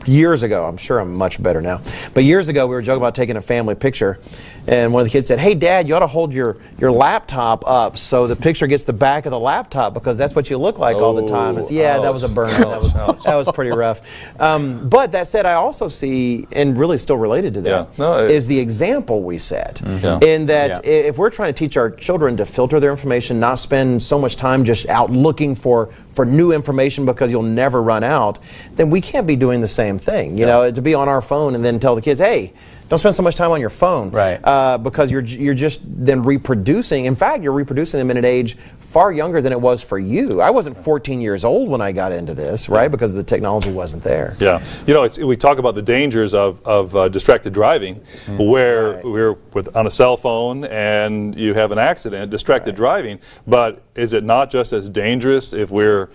years 0.05 0.43
ago, 0.43 0.65
I'm 0.65 0.77
sure 0.77 0.99
I'm 0.99 1.13
much 1.13 1.41
better 1.41 1.61
now, 1.61 1.81
but 2.13 2.23
years 2.23 2.49
ago 2.49 2.67
we 2.67 2.75
were 2.75 2.81
joking 2.81 3.01
about 3.01 3.15
taking 3.15 3.37
a 3.37 3.41
family 3.41 3.75
picture, 3.75 4.19
and 4.67 4.93
one 4.93 5.01
of 5.01 5.05
the 5.07 5.11
kids 5.11 5.27
said, 5.27 5.39
Hey, 5.39 5.53
Dad, 5.55 5.87
you 5.87 5.95
ought 5.95 5.99
to 5.99 6.07
hold 6.07 6.33
your, 6.33 6.57
your 6.79 6.91
laptop 6.91 7.67
up 7.67 7.97
so 7.97 8.27
the 8.27 8.35
picture 8.35 8.67
gets 8.67 8.83
the 8.85 8.93
back 8.93 9.25
of 9.25 9.31
the 9.31 9.39
laptop 9.39 9.93
because 9.93 10.17
that's 10.17 10.35
what 10.35 10.49
you 10.49 10.57
look 10.57 10.77
like 10.77 10.97
all 10.97 11.13
the 11.13 11.25
time. 11.25 11.57
I 11.57 11.61
said, 11.61 11.75
yeah, 11.75 11.99
that 11.99 12.13
was 12.13 12.23
a 12.23 12.27
ouch. 12.27 12.35
burn. 12.35 12.49
That 12.61 12.81
was, 12.81 12.93
that 12.93 13.35
was 13.35 13.47
pretty 13.53 13.71
rough. 13.71 14.01
Um, 14.39 14.87
but 14.87 15.11
that 15.13 15.27
said, 15.27 15.45
I 15.47 15.53
also 15.53 15.87
see, 15.87 16.45
and 16.51 16.77
really 16.77 16.97
still 16.99 17.17
related 17.17 17.55
to 17.55 17.61
that, 17.61 17.69
Yeah. 17.69 17.85
No, 17.97 18.25
it- 18.25 18.31
is 18.31 18.47
the 18.47 18.59
example 18.59 19.21
we 19.23 19.37
set. 19.39 19.81
Yeah. 19.83 20.19
In 20.21 20.45
that, 20.47 20.85
Yeah. 20.85 20.91
if 20.91 21.17
we're 21.17 21.29
trying 21.31 21.53
to 21.53 21.57
teach 21.57 21.75
our 21.77 21.89
children 21.89 22.37
to 22.37 22.45
filter 22.45 22.79
their 22.79 22.91
information, 22.91 23.39
not 23.39 23.55
spend 23.59 24.01
so 24.03 24.19
much 24.19 24.35
time 24.35 24.63
just 24.63 24.87
out 24.89 25.09
looking 25.11 25.55
for, 25.55 25.87
for 26.11 26.25
new 26.25 26.51
information 26.51 27.05
because 27.05 27.31
you'll 27.31 27.41
never 27.41 27.81
run 27.81 28.03
out, 28.03 28.37
then 28.75 28.89
we 28.89 29.01
can't 29.01 29.25
be 29.25 29.35
doing 29.35 29.59
the 29.61 29.67
same 29.67 29.90
thing. 29.99 30.37
You 30.37 30.45
know, 30.45 30.71
to 30.71 30.81
be 30.81 30.93
on 30.93 31.07
our 31.09 31.21
phone 31.21 31.55
and 31.55 31.63
then 31.63 31.79
tell 31.79 31.95
the 31.95 32.01
kids, 32.01 32.19
hey, 32.19 32.53
don't 32.89 32.99
spend 32.99 33.15
so 33.15 33.23
much 33.23 33.35
time 33.35 33.51
on 33.51 33.61
your 33.61 33.69
phone, 33.69 34.11
Right. 34.11 34.37
Uh, 34.43 34.77
because 34.77 35.09
you're 35.09 35.21
you're 35.21 35.53
just 35.53 35.79
then 35.85 36.23
reproducing. 36.23 37.05
In 37.05 37.15
fact, 37.15 37.41
you're 37.41 37.53
reproducing 37.53 37.97
them 37.99 38.11
in 38.11 38.17
an 38.17 38.25
age 38.25 38.57
far 38.79 39.13
younger 39.13 39.41
than 39.41 39.53
it 39.53 39.61
was 39.61 39.81
for 39.81 39.97
you. 39.97 40.41
I 40.41 40.49
wasn't 40.49 40.75
14 40.75 41.21
years 41.21 41.45
old 41.45 41.69
when 41.69 41.79
I 41.79 41.93
got 41.93 42.11
into 42.11 42.33
this, 42.33 42.67
right? 42.67 42.91
Because 42.91 43.13
the 43.13 43.23
technology 43.23 43.71
wasn't 43.71 44.03
there. 44.03 44.35
Yeah, 44.39 44.61
you 44.85 44.93
know, 44.93 45.03
it's, 45.03 45.17
we 45.17 45.37
talk 45.37 45.57
about 45.59 45.75
the 45.75 45.81
dangers 45.81 46.33
of, 46.33 46.61
of 46.65 46.93
uh, 46.93 47.07
distracted 47.07 47.53
driving, 47.53 48.01
where 48.37 48.95
Right. 48.95 49.05
we're 49.05 49.33
with, 49.53 49.73
on 49.73 49.87
a 49.87 49.91
cell 49.91 50.17
phone 50.17 50.65
and 50.65 51.33
you 51.39 51.53
have 51.53 51.71
an 51.71 51.77
accident, 51.79 52.29
distracted 52.29 52.75
driving. 52.75 53.19
But 53.47 53.81
is 53.95 54.11
it 54.11 54.25
not 54.25 54.49
just 54.49 54.73
as 54.73 54.89
dangerous 54.89 55.53
if 55.53 55.71
we're 55.71 56.09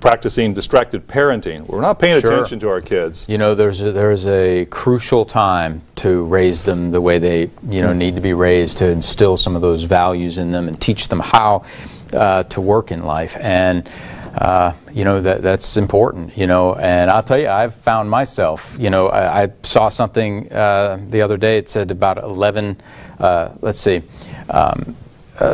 practicing 0.00 0.54
distracted 0.54 1.06
parenting? 1.06 1.66
We're 1.66 1.80
not 1.80 1.98
paying 1.98 2.20
Sure. 2.20 2.32
attention 2.32 2.58
to 2.60 2.68
our 2.68 2.80
kids. 2.80 3.26
You 3.28 3.38
know, 3.38 3.54
there's 3.54 3.80
a, 3.82 3.92
there's 3.92 4.26
a 4.26 4.66
crucial 4.66 5.24
time 5.24 5.82
to 5.96 6.24
raise 6.24 6.64
them 6.64 6.90
the 6.90 7.00
way 7.00 7.18
they 7.18 7.50
you 7.68 7.82
know 7.82 7.92
need 7.92 8.14
to 8.14 8.20
be 8.20 8.32
raised 8.32 8.78
to 8.78 8.88
instill 8.88 9.36
some 9.36 9.56
of 9.56 9.62
those 9.62 9.84
values 9.84 10.38
in 10.38 10.50
them 10.50 10.68
and 10.68 10.80
teach 10.80 11.08
them 11.08 11.20
how 11.20 11.64
uh, 12.12 12.44
to 12.44 12.60
work 12.60 12.90
in 12.90 13.04
life 13.04 13.36
and. 13.40 13.88
Uh, 14.36 14.72
you 14.92 15.04
know 15.04 15.20
that 15.20 15.42
that's 15.42 15.76
important. 15.76 16.36
You 16.36 16.48
know, 16.48 16.74
and 16.74 17.08
I'll 17.08 17.22
tell 17.22 17.38
you, 17.38 17.48
I've 17.48 17.72
found 17.72 18.10
myself. 18.10 18.76
You 18.80 18.90
know, 18.90 19.06
I, 19.06 19.44
I 19.44 19.52
saw 19.62 19.88
something 19.88 20.52
uh, 20.52 20.98
the 21.08 21.22
other 21.22 21.36
day. 21.36 21.56
It 21.58 21.68
said 21.68 21.92
about 21.92 22.18
11. 22.18 22.76
Uh, 23.20 23.50
let's 23.60 23.78
see. 23.78 24.02
Um, 24.50 24.96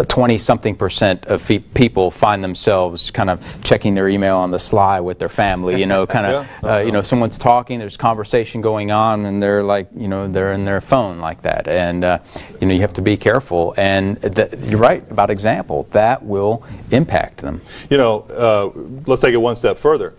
20 0.09 0.39
something 0.39 0.75
percent 0.77 1.25
of 1.27 1.47
people 1.75 2.11
find 2.11 2.45
themselves 2.45 3.11
kind 3.11 3.31
of 3.31 3.63
checking 3.63 3.95
their 3.95 4.09
email 4.09 4.37
on 4.37 4.51
the 4.51 4.59
sly 4.59 5.01
with 5.01 5.19
their 5.19 5.29
family 5.29 5.81
you 5.81 5.87
know 5.87 6.07
kind 6.07 6.27
of 6.27 6.47
Yeah. 6.63 6.75
uh, 6.77 6.79
you 6.81 6.93
know 6.93 7.03
someone's 7.03 7.39
talking 7.39 7.79
there's 7.79 7.97
conversation 7.97 8.61
going 8.61 8.91
on 8.91 9.25
and 9.27 9.43
they're 9.43 9.63
like 9.63 9.89
you 9.97 10.09
know 10.09 10.29
they're 10.29 10.53
in 10.53 10.65
their 10.65 10.81
phone 10.81 11.19
like 11.19 11.43
that. 11.43 11.67
And 11.69 12.05
uh, 12.05 12.19
you 12.61 12.67
know 12.67 12.75
you 12.75 12.81
have 12.83 12.93
to 12.95 13.03
be 13.03 13.17
careful. 13.17 13.75
And 13.77 14.21
th- 14.21 14.53
you're 14.61 14.79
right 14.79 15.03
about 15.11 15.31
example. 15.31 15.87
That 15.91 16.23
will 16.23 16.63
impact 16.91 17.39
them. 17.39 17.61
You 17.89 17.97
know, 17.97 18.21
uh, 18.31 18.71
let's 19.07 19.23
take 19.23 19.35
it 19.35 19.39
one 19.39 19.57
step 19.57 19.79
further. 19.79 20.15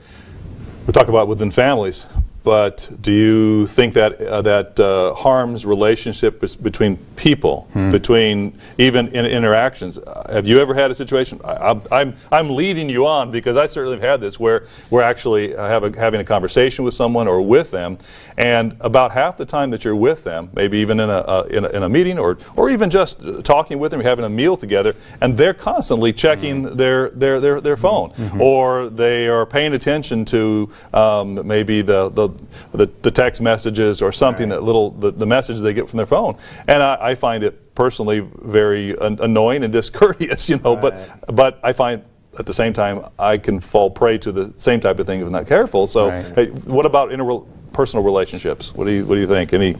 We 0.87 0.93
talk 0.93 1.07
about 1.07 1.27
within 1.27 1.51
families, 1.51 2.07
but 2.43 2.89
do 3.01 3.11
you 3.11 3.67
think 3.67 3.93
that 3.93 4.19
uh, 4.21 4.41
that 4.41 4.79
uh, 4.79 5.13
harms 5.13 5.65
relationships 5.65 6.55
between 6.55 6.97
people, 7.15 7.67
between 7.91 8.57
even 8.77 9.07
in 9.09 9.25
interactions? 9.25 9.97
Uh, 9.99 10.31
have 10.33 10.47
you 10.47 10.59
ever 10.59 10.73
had 10.73 10.89
a 10.91 10.95
situation? 10.95 11.39
I, 11.43 11.53
I'm- 11.53 11.81
I'm 11.91 12.13
I'm 12.31 12.49
leading 12.55 12.89
you 12.89 13.05
on 13.05 13.31
because 13.31 13.57
I 13.57 13.67
certainly 13.67 13.97
have 13.97 14.03
had 14.09 14.21
this 14.21 14.39
where 14.39 14.65
we're 14.89 15.01
actually 15.03 15.55
uh, 15.55 15.67
have 15.67 15.83
a, 15.83 15.99
having 15.99 16.19
a 16.21 16.23
conversation 16.23 16.83
with 16.85 16.93
someone 16.95 17.27
or 17.27 17.41
with 17.41 17.69
them, 17.71 17.97
and 18.37 18.75
about 18.81 19.11
half 19.11 19.37
the 19.37 19.45
time 19.45 19.69
that 19.71 19.83
you're 19.83 19.95
with 19.95 20.23
them, 20.23 20.49
maybe 20.55 20.79
even 20.79 20.99
in 20.99 21.09
a, 21.09 21.13
uh, 21.19 21.47
in 21.51 21.65
a 21.65 21.69
in 21.69 21.83
a 21.83 21.89
meeting 21.89 22.17
or 22.17 22.37
or 22.55 22.69
even 22.69 22.89
just 22.89 23.23
uh, 23.23 23.41
talking 23.41 23.77
with 23.77 23.91
them, 23.91 24.01
having 24.01 24.25
a 24.25 24.29
meal 24.29 24.57
together, 24.57 24.95
and 25.21 25.37
they're 25.37 25.53
constantly 25.53 26.11
checking 26.13 26.75
their 26.75 27.09
their 27.09 27.39
their, 27.39 27.61
their 27.61 27.77
phone, 27.77 28.11
or 28.39 28.89
they 28.89 29.27
are 29.27 29.45
paying 29.45 29.73
attention 29.73 30.25
to 30.25 30.69
um, 30.93 31.45
maybe 31.47 31.81
the, 31.81 32.09
the 32.09 32.29
the 32.71 32.87
the 33.01 33.11
text 33.11 33.41
messages 33.41 34.01
or 34.01 34.11
something 34.11 34.49
that 34.49 34.63
little 34.63 34.91
the, 34.91 35.11
the 35.11 35.25
message 35.25 35.59
they 35.59 35.73
get 35.73 35.89
from 35.89 35.97
their 35.97 36.05
phone, 36.07 36.35
and 36.67 36.81
I, 36.83 36.97
I 37.11 37.15
find 37.15 37.43
it 37.43 37.73
personally 37.75 38.19
very 38.41 38.91
an- 38.99 39.19
annoying 39.21 39.63
and 39.63 39.71
discourteous, 39.81 40.49
you 40.49 40.57
know. 40.57 40.75
But 40.75 40.95
but 41.33 41.59
I 41.63 41.73
find 41.73 42.03
at 42.39 42.45
the 42.45 42.53
same 42.53 42.71
time 42.73 43.05
I 43.19 43.37
can 43.37 43.59
fall 43.59 43.89
prey 43.89 44.17
to 44.19 44.31
the 44.31 44.53
same 44.57 44.79
type 44.79 44.99
of 44.99 45.05
thing 45.05 45.19
if 45.19 45.25
I'm 45.25 45.31
not 45.33 45.47
careful. 45.47 45.85
So 45.87 46.09
Right. 46.09 46.25
hey, 46.35 46.45
what 46.65 46.85
about 46.85 47.09
interpersonal 47.09 48.05
relationships? 48.05 48.73
What 48.73 48.85
do 48.85 48.91
you 48.91 49.05
what 49.05 49.15
do 49.15 49.21
you 49.21 49.27
think? 49.27 49.51
Any 49.53 49.75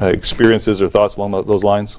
uh, 0.00 0.06
experiences 0.06 0.82
or 0.82 0.88
thoughts 0.88 1.16
along 1.16 1.30
tho- 1.32 1.42
those 1.42 1.62
lines? 1.64 1.98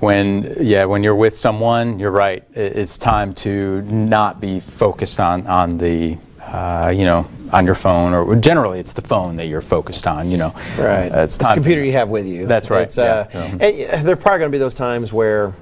when 0.00 0.56
yeah 0.60 0.84
when 0.84 1.02
you're 1.04 1.14
with 1.14 1.36
someone 1.36 1.98
you're 1.98 2.10
right 2.10 2.42
it's 2.54 2.98
time 2.98 3.32
to 3.32 3.82
not 3.82 4.40
be 4.40 4.60
focused 4.60 5.20
on 5.20 5.46
on 5.46 5.78
the 5.78 6.16
uh, 6.48 6.92
you 6.94 7.04
know 7.04 7.26
on 7.52 7.66
your 7.66 7.74
phone 7.74 8.12
or 8.14 8.34
generally 8.36 8.80
it's 8.80 8.92
the 8.94 9.02
phone 9.02 9.36
that 9.36 9.46
you're 9.46 9.60
focused 9.60 10.06
on 10.06 10.30
you 10.30 10.36
know 10.36 10.52
Right. 10.78 11.10
Uh, 11.12 11.20
it's 11.22 11.36
the 11.38 11.50
computer 11.54 11.84
you 11.84 11.92
have 11.92 12.08
with 12.08 12.26
you. 12.26 12.46
That's 12.46 12.68
right, 12.70 12.82
It's, 12.82 12.98
uh, 12.98 13.28
yeah. 13.32 13.40
uh, 13.54 14.02
there 14.02 14.12
are 14.14 14.16
probably 14.16 14.38
going 14.40 14.50
to 14.50 14.54
be 14.54 14.58
those 14.58 14.74
times 14.74 15.12
where 15.12 15.52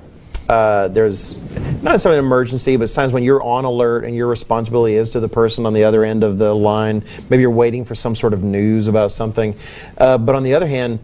uh, 0.49 0.89
there's 0.89 1.37
not 1.83 1.93
necessarily 1.93 2.19
an 2.19 2.25
emergency, 2.25 2.77
but 2.77 2.87
times 2.89 3.13
when 3.13 3.23
you're 3.23 3.43
on 3.43 3.65
alert 3.65 4.05
and 4.05 4.15
your 4.15 4.27
responsibility 4.27 4.95
is 4.95 5.11
to 5.13 5.21
the 5.21 5.29
person 5.29 5.67
on 5.67 5.73
the 5.73 5.85
other 5.85 6.05
end 6.05 6.25
of 6.25 6.37
the 6.39 6.55
line. 6.55 7.05
Maybe 7.31 7.43
you're 7.43 7.51
waiting 7.51 7.85
for 7.85 7.95
some 7.95 8.15
sort 8.15 8.33
of 8.33 8.43
news 8.43 8.89
about 8.89 9.11
something. 9.13 9.55
Uh, 9.97 10.19
but 10.19 10.35
on 10.35 10.43
the 10.43 10.55
other 10.55 10.67
hand, 10.67 10.99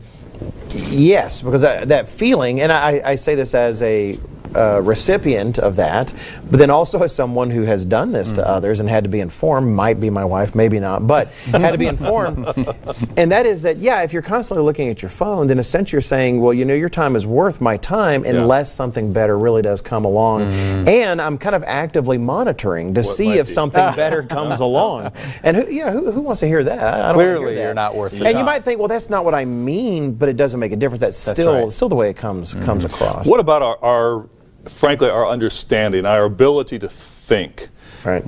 Yes, 0.91 1.43
because 1.43 1.63
that, 1.63 1.89
that 1.89 2.09
feeling, 2.09 2.61
and 2.61 2.71
I, 2.71 3.01
I 3.05 3.15
say 3.17 3.35
this 3.35 3.55
as 3.55 3.83
a 3.83 4.17
uh, 4.57 4.81
recipient 4.83 5.59
of 5.59 5.77
that, 5.77 6.15
but 6.51 6.59
then 6.59 6.71
also 6.71 7.03
as 7.03 7.15
someone 7.15 7.51
who 7.51 7.63
has 7.63 7.85
done 7.85 8.13
this 8.13 8.33
to 8.33 8.49
others 8.49 8.81
and 8.81 8.89
had 8.89 9.05
to 9.05 9.11
be 9.11 9.21
informed, 9.21 9.75
might 9.75 10.01
be 10.01 10.11
my 10.11 10.25
wife, 10.25 10.55
maybe 10.55 10.81
not, 10.81 11.07
but 11.07 11.29
had 11.51 11.73
to 11.73 11.79
be 11.79 11.87
informed. 11.87 12.47
and 13.17 13.31
that 13.33 13.45
is 13.45 13.63
that, 13.63 13.77
yeah, 13.77 14.03
if 14.03 14.13
you're 14.13 14.23
constantly 14.23 14.65
looking 14.65 14.89
at 14.89 15.03
your 15.03 15.11
phone, 15.11 15.47
then 15.47 15.59
in 15.59 15.61
a 15.61 15.65
sense 15.65 15.91
you're 15.91 16.01
saying, 16.01 16.41
well, 16.41 16.55
you 16.55 16.65
know, 16.65 16.75
your 16.75 16.89
time 16.89 17.17
is 17.17 17.27
worth 17.27 17.61
my 17.61 17.77
time 17.77 18.25
unless 18.25 18.73
something 18.73 19.13
better 19.13 19.37
really 19.37 19.61
does 19.61 19.83
come 19.83 20.05
along. 20.05 20.43
And 20.53 21.21
I'm 21.21 21.37
kind 21.37 21.57
of 21.57 21.65
actively 21.65 22.17
monitoring 22.17 22.95
to 22.95 23.03
see 23.03 23.39
if 23.39 23.47
be. 23.47 23.53
something 23.53 23.81
better 23.97 24.23
comes 24.23 24.61
along. 24.61 25.11
And 25.43 25.57
who, 25.57 25.69
yeah, 25.69 25.91
who, 25.91 26.13
who 26.13 26.21
wants 26.21 26.41
to 26.41 26.47
hear 26.47 26.63
that? 26.63 27.01
I, 27.05 27.13
Clearly 27.13 27.57
that. 27.57 27.61
you're 27.61 27.75
not 27.75 27.97
worth 27.97 28.13
the 28.13 28.25
And 28.25 28.39
you 28.39 28.45
might 28.45 28.63
think, 28.63 28.79
well, 28.79 28.89
that's 28.89 29.11
not 29.11 29.25
what 29.25 29.35
I 29.35 29.45
mean, 29.45 30.13
but 30.13 30.29
it 30.29 30.37
doesn't 30.37 30.61
make 30.61 30.73
a 30.73 30.77
difference. 30.77 31.01
That's, 31.01 31.17
still 31.17 31.63
right. 31.63 31.71
still 31.71 31.89
the 31.89 31.97
way 31.97 32.11
it 32.11 32.17
comes 32.17 32.55
comes 32.55 32.85
across. 32.85 33.27
What 33.27 33.41
about 33.41 33.63
our, 33.63 33.85
our 33.85 34.29
frankly 34.67 35.09
our 35.09 35.27
understanding, 35.27 36.07
our 36.07 36.25
ability 36.25 36.79
to 36.79 36.89
think? 36.89 37.69
Right. 38.05 38.23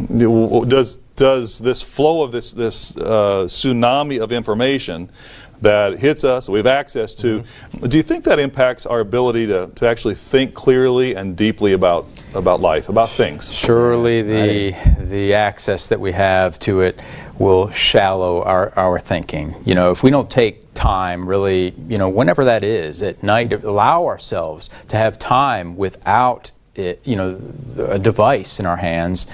Does 0.69 0.97
does 1.17 1.59
this 1.59 1.83
flow 1.83 2.23
of 2.23 2.33
this 2.33 2.53
this 2.53 2.97
uh, 2.97 3.45
tsunami 3.47 4.21
of 4.21 4.33
information 4.33 5.11
that 5.63 5.99
hits 5.99 6.25
us, 6.25 6.49
we 6.49 6.59
have 6.59 6.67
access 6.67 7.15
to. 7.17 7.45
Do 7.87 7.97
you 7.97 8.03
think 8.03 8.25
that 8.25 8.39
impacts 8.39 8.87
our 8.87 9.01
ability 9.01 9.47
to, 9.49 9.69
to 9.75 9.87
actually 9.87 10.15
think 10.15 10.55
clearly 10.55 11.15
and 11.15 11.37
deeply 11.37 11.73
about, 11.73 12.07
about 12.35 12.61
life, 12.61 12.89
about 12.89 13.11
things? 13.11 13.53
Surely 13.53 14.23
the 14.23 14.77
the 14.99 15.35
access 15.35 15.89
that 15.89 16.01
we 16.01 16.13
have 16.13 16.59
to 16.61 16.81
it 16.81 17.01
will 17.39 17.71
shallow 17.71 18.43
our, 18.43 18.73
our 18.79 18.99
thinking. 18.99 19.55
You 19.65 19.75
know, 19.75 19.91
if 19.91 20.03
we 20.03 20.11
don't 20.11 20.31
take 20.31 20.73
time 20.75 21.29
really, 21.29 21.75
you 21.89 21.99
know, 21.99 22.09
whenever 22.09 22.45
that 22.45 22.63
is, 22.63 23.03
at 23.03 23.23
night, 23.23 23.53
allow 23.53 24.07
ourselves 24.07 24.71
to 24.89 24.97
have 24.97 25.19
time 25.19 25.77
without 25.77 26.51
it, 26.75 27.01
you 27.05 27.17
know, 27.17 27.41
a 27.79 27.99
device 27.99 28.61
in 28.61 28.67
our 28.67 28.77
hands, 28.77 29.27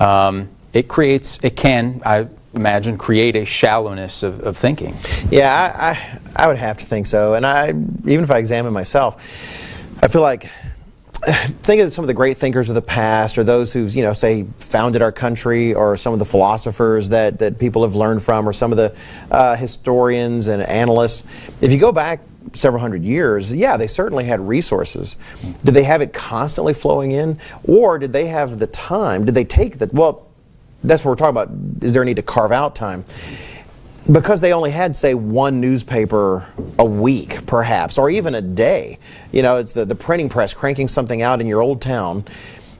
um, 0.00 0.48
it 0.72 0.88
creates, 0.88 1.38
it 1.42 1.56
can, 1.56 2.02
I 2.04 2.28
imagine, 2.54 2.98
create 2.98 3.36
a 3.36 3.44
shallowness 3.44 4.22
of, 4.22 4.40
of 4.40 4.56
thinking. 4.56 4.96
Yeah, 5.30 5.52
I, 5.52 5.90
I, 5.90 6.44
I 6.44 6.48
would 6.48 6.58
have 6.58 6.78
to 6.78 6.84
think 6.84 7.06
so. 7.06 7.34
And 7.34 7.46
I, 7.46 7.68
even 7.68 8.24
if 8.24 8.30
I 8.30 8.38
examine 8.38 8.72
myself, 8.72 9.22
I 10.02 10.08
feel 10.08 10.22
like 10.22 10.50
think 11.62 11.80
of 11.80 11.92
some 11.92 12.02
of 12.02 12.08
the 12.08 12.14
great 12.14 12.36
thinkers 12.36 12.68
of 12.68 12.74
the 12.74 12.82
past, 12.82 13.38
or 13.38 13.44
those 13.44 13.72
who've, 13.72 13.94
you 13.94 14.02
know, 14.02 14.12
say 14.12 14.44
founded 14.58 15.02
our 15.02 15.12
country, 15.12 15.74
or 15.74 15.96
some 15.96 16.12
of 16.12 16.18
the 16.18 16.24
philosophers 16.24 17.10
that, 17.10 17.38
that 17.38 17.58
people 17.58 17.84
have 17.84 17.94
learned 17.94 18.22
from, 18.22 18.48
or 18.48 18.52
some 18.52 18.72
of 18.72 18.76
the 18.76 18.94
uh, 19.30 19.56
historians 19.56 20.48
and 20.48 20.62
analysts. 20.62 21.24
If 21.60 21.70
you 21.70 21.78
go 21.78 21.92
back 21.92 22.20
several 22.54 22.80
hundred 22.80 23.04
years, 23.04 23.54
yeah, 23.54 23.76
they 23.76 23.86
certainly 23.86 24.24
had 24.24 24.40
resources. 24.40 25.16
Did 25.64 25.74
they 25.74 25.84
have 25.84 26.02
it 26.02 26.12
constantly 26.12 26.74
flowing 26.74 27.12
in, 27.12 27.38
or 27.64 27.98
did 27.98 28.12
they 28.12 28.26
have 28.26 28.58
the 28.58 28.66
time? 28.66 29.24
Did 29.24 29.34
they 29.34 29.44
take 29.44 29.78
the 29.78 29.88
well? 29.92 30.28
That's 30.84 31.04
what 31.04 31.10
we're 31.10 31.16
talking 31.16 31.36
about. 31.36 31.84
Is 31.84 31.94
there 31.94 32.02
a 32.02 32.04
need 32.04 32.16
to 32.16 32.22
carve 32.22 32.52
out 32.52 32.74
time? 32.74 33.04
because 34.10 34.40
they 34.40 34.52
only 34.52 34.70
had 34.70 34.96
say 34.96 35.14
one 35.14 35.60
newspaper 35.60 36.46
a 36.78 36.84
week 36.84 37.46
perhaps 37.46 37.98
or 37.98 38.10
even 38.10 38.34
a 38.34 38.42
day 38.42 38.98
you 39.30 39.42
know 39.42 39.58
it's 39.58 39.72
the, 39.72 39.84
the 39.84 39.94
printing 39.94 40.28
press 40.28 40.52
cranking 40.52 40.88
something 40.88 41.22
out 41.22 41.40
in 41.40 41.46
your 41.46 41.60
old 41.60 41.80
town 41.80 42.24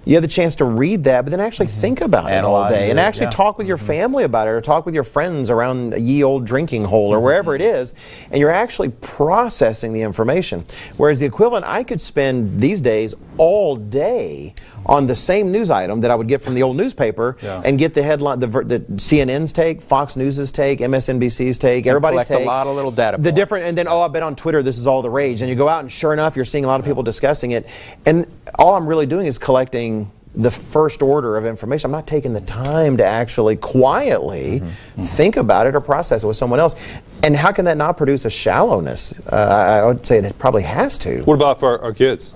you 0.05 0.15
have 0.15 0.23
the 0.23 0.29
chance 0.29 0.57
to 0.57 0.65
read 0.65 1.05
that 1.05 1.23
but 1.23 1.31
then 1.31 1.39
actually 1.39 1.67
mm-hmm. 1.67 1.81
think 1.81 2.01
about 2.01 2.33
it 2.33 2.45
all 2.45 2.57
Analyze 2.57 2.73
day 2.73 2.91
and 2.91 2.99
actually 2.99 3.27
yeah. 3.27 3.31
talk 3.31 3.57
with 3.57 3.69
your 3.69 3.77
mm-hmm. 3.77 3.87
family 3.87 4.25
about 4.25 4.49
it 4.49 4.51
or 4.51 4.61
talk 4.61 4.85
with 4.85 4.97
your 4.97 5.05
friends 5.05 5.49
around 5.49 5.95
a 5.95 5.99
ye 6.01 6.25
old 6.25 6.45
drinking 6.45 6.85
hole 6.85 7.13
or 7.13 7.17
mm-hmm. 7.17 7.25
wherever 7.25 7.55
it 7.55 7.61
is 7.61 7.95
and 8.33 8.41
you're 8.41 8.51
actually 8.51 8.89
processing 8.89 9.93
the 9.93 10.03
information 10.03 10.65
whereas 10.97 11.21
the 11.21 11.27
equivalent 11.27 11.65
i 11.67 11.85
could 11.85 12.01
spend 12.01 12.61
these 12.61 12.81
days 12.81 13.15
all 13.39 13.77
day 13.77 14.55
on 14.87 15.07
the 15.07 15.15
same 15.17 15.51
news 15.53 15.71
item 15.71 16.01
that 16.01 16.11
i 16.11 16.15
would 16.15 16.29
get 16.29 16.41
from 16.43 16.55
the 16.55 16.63
old 16.63 16.77
newspaper 16.77 17.37
Yeah. 17.43 17.63
and 17.65 17.79
get 17.79 17.95
the 17.95 18.03
headline 18.03 18.39
the, 18.41 18.47
the 18.47 18.81
cnn's 18.81 19.53
take 19.53 19.81
fox 19.83 20.17
news's 20.17 20.51
take 20.53 20.81
msnbc's 20.81 21.59
take 21.59 21.87
everybody's 21.87 22.25
collect 22.25 22.31
a 22.31 22.37
take 22.39 22.47
lot 22.47 22.67
of 22.67 22.75
little 22.77 22.91
data 22.91 23.17
the 23.17 23.23
points. 23.25 23.37
different 23.37 23.65
and 23.67 23.79
then 23.79 23.87
oh 23.89 24.01
i 24.03 24.09
bet 24.09 24.23
on 24.23 24.35
twitter 24.37 24.63
this 24.63 24.79
is 24.79 24.87
all 24.87 25.03
the 25.03 25.11
rage 25.11 25.41
and 25.43 25.49
you 25.49 25.55
go 25.57 25.69
out 25.69 25.81
and 25.81 25.91
sure 25.93 26.13
enough 26.13 26.37
you're 26.37 26.45
seeing 26.45 26.65
a 26.65 26.69
lot 26.69 26.81
of 26.81 26.87
people 26.87 27.03
discussing 27.03 27.53
it 27.53 27.67
and 28.07 28.27
all 28.59 28.75
i'm 28.75 28.87
really 28.87 29.07
doing 29.07 29.27
is 29.27 29.39
collecting 29.39 30.11
the 30.35 30.51
first 30.51 31.03
order 31.03 31.37
of 31.37 31.45
information 31.45 31.87
i'm 31.89 31.93
not 31.93 32.07
taking 32.07 32.33
the 32.33 32.41
time 32.41 32.97
to 32.97 33.05
actually 33.05 33.55
quietly 33.57 34.61
Mm-hmm. 34.61 35.03
think 35.05 35.37
about 35.37 35.67
it 35.67 35.75
or 35.75 35.81
process 35.81 36.25
it 36.25 36.27
with 36.27 36.37
someone 36.37 36.59
else 36.61 36.75
and 37.23 37.37
how 37.37 37.53
can 37.53 37.65
that 37.67 37.77
not 37.77 37.97
produce 37.97 38.25
a 38.25 38.31
shallowness 38.31 39.19
uh, 39.31 39.35
I- 39.37 39.79
i 39.81 39.87
would 39.87 40.05
say 40.05 40.19
it 40.19 40.39
probably 40.39 40.63
has 40.63 40.97
to 40.99 41.23
What 41.25 41.35
about 41.35 41.61
for 41.61 41.79
our, 41.79 41.85
our 41.85 41.93
kids? 41.93 42.35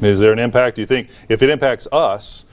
Is 0.00 0.20
there 0.20 0.32
an 0.32 0.38
impact? 0.38 0.76
Do 0.76 0.82
you 0.82 0.86
think 0.86 1.08
if 1.28 1.42
it 1.42 1.50
impacts 1.50 1.86
us, 1.92 2.46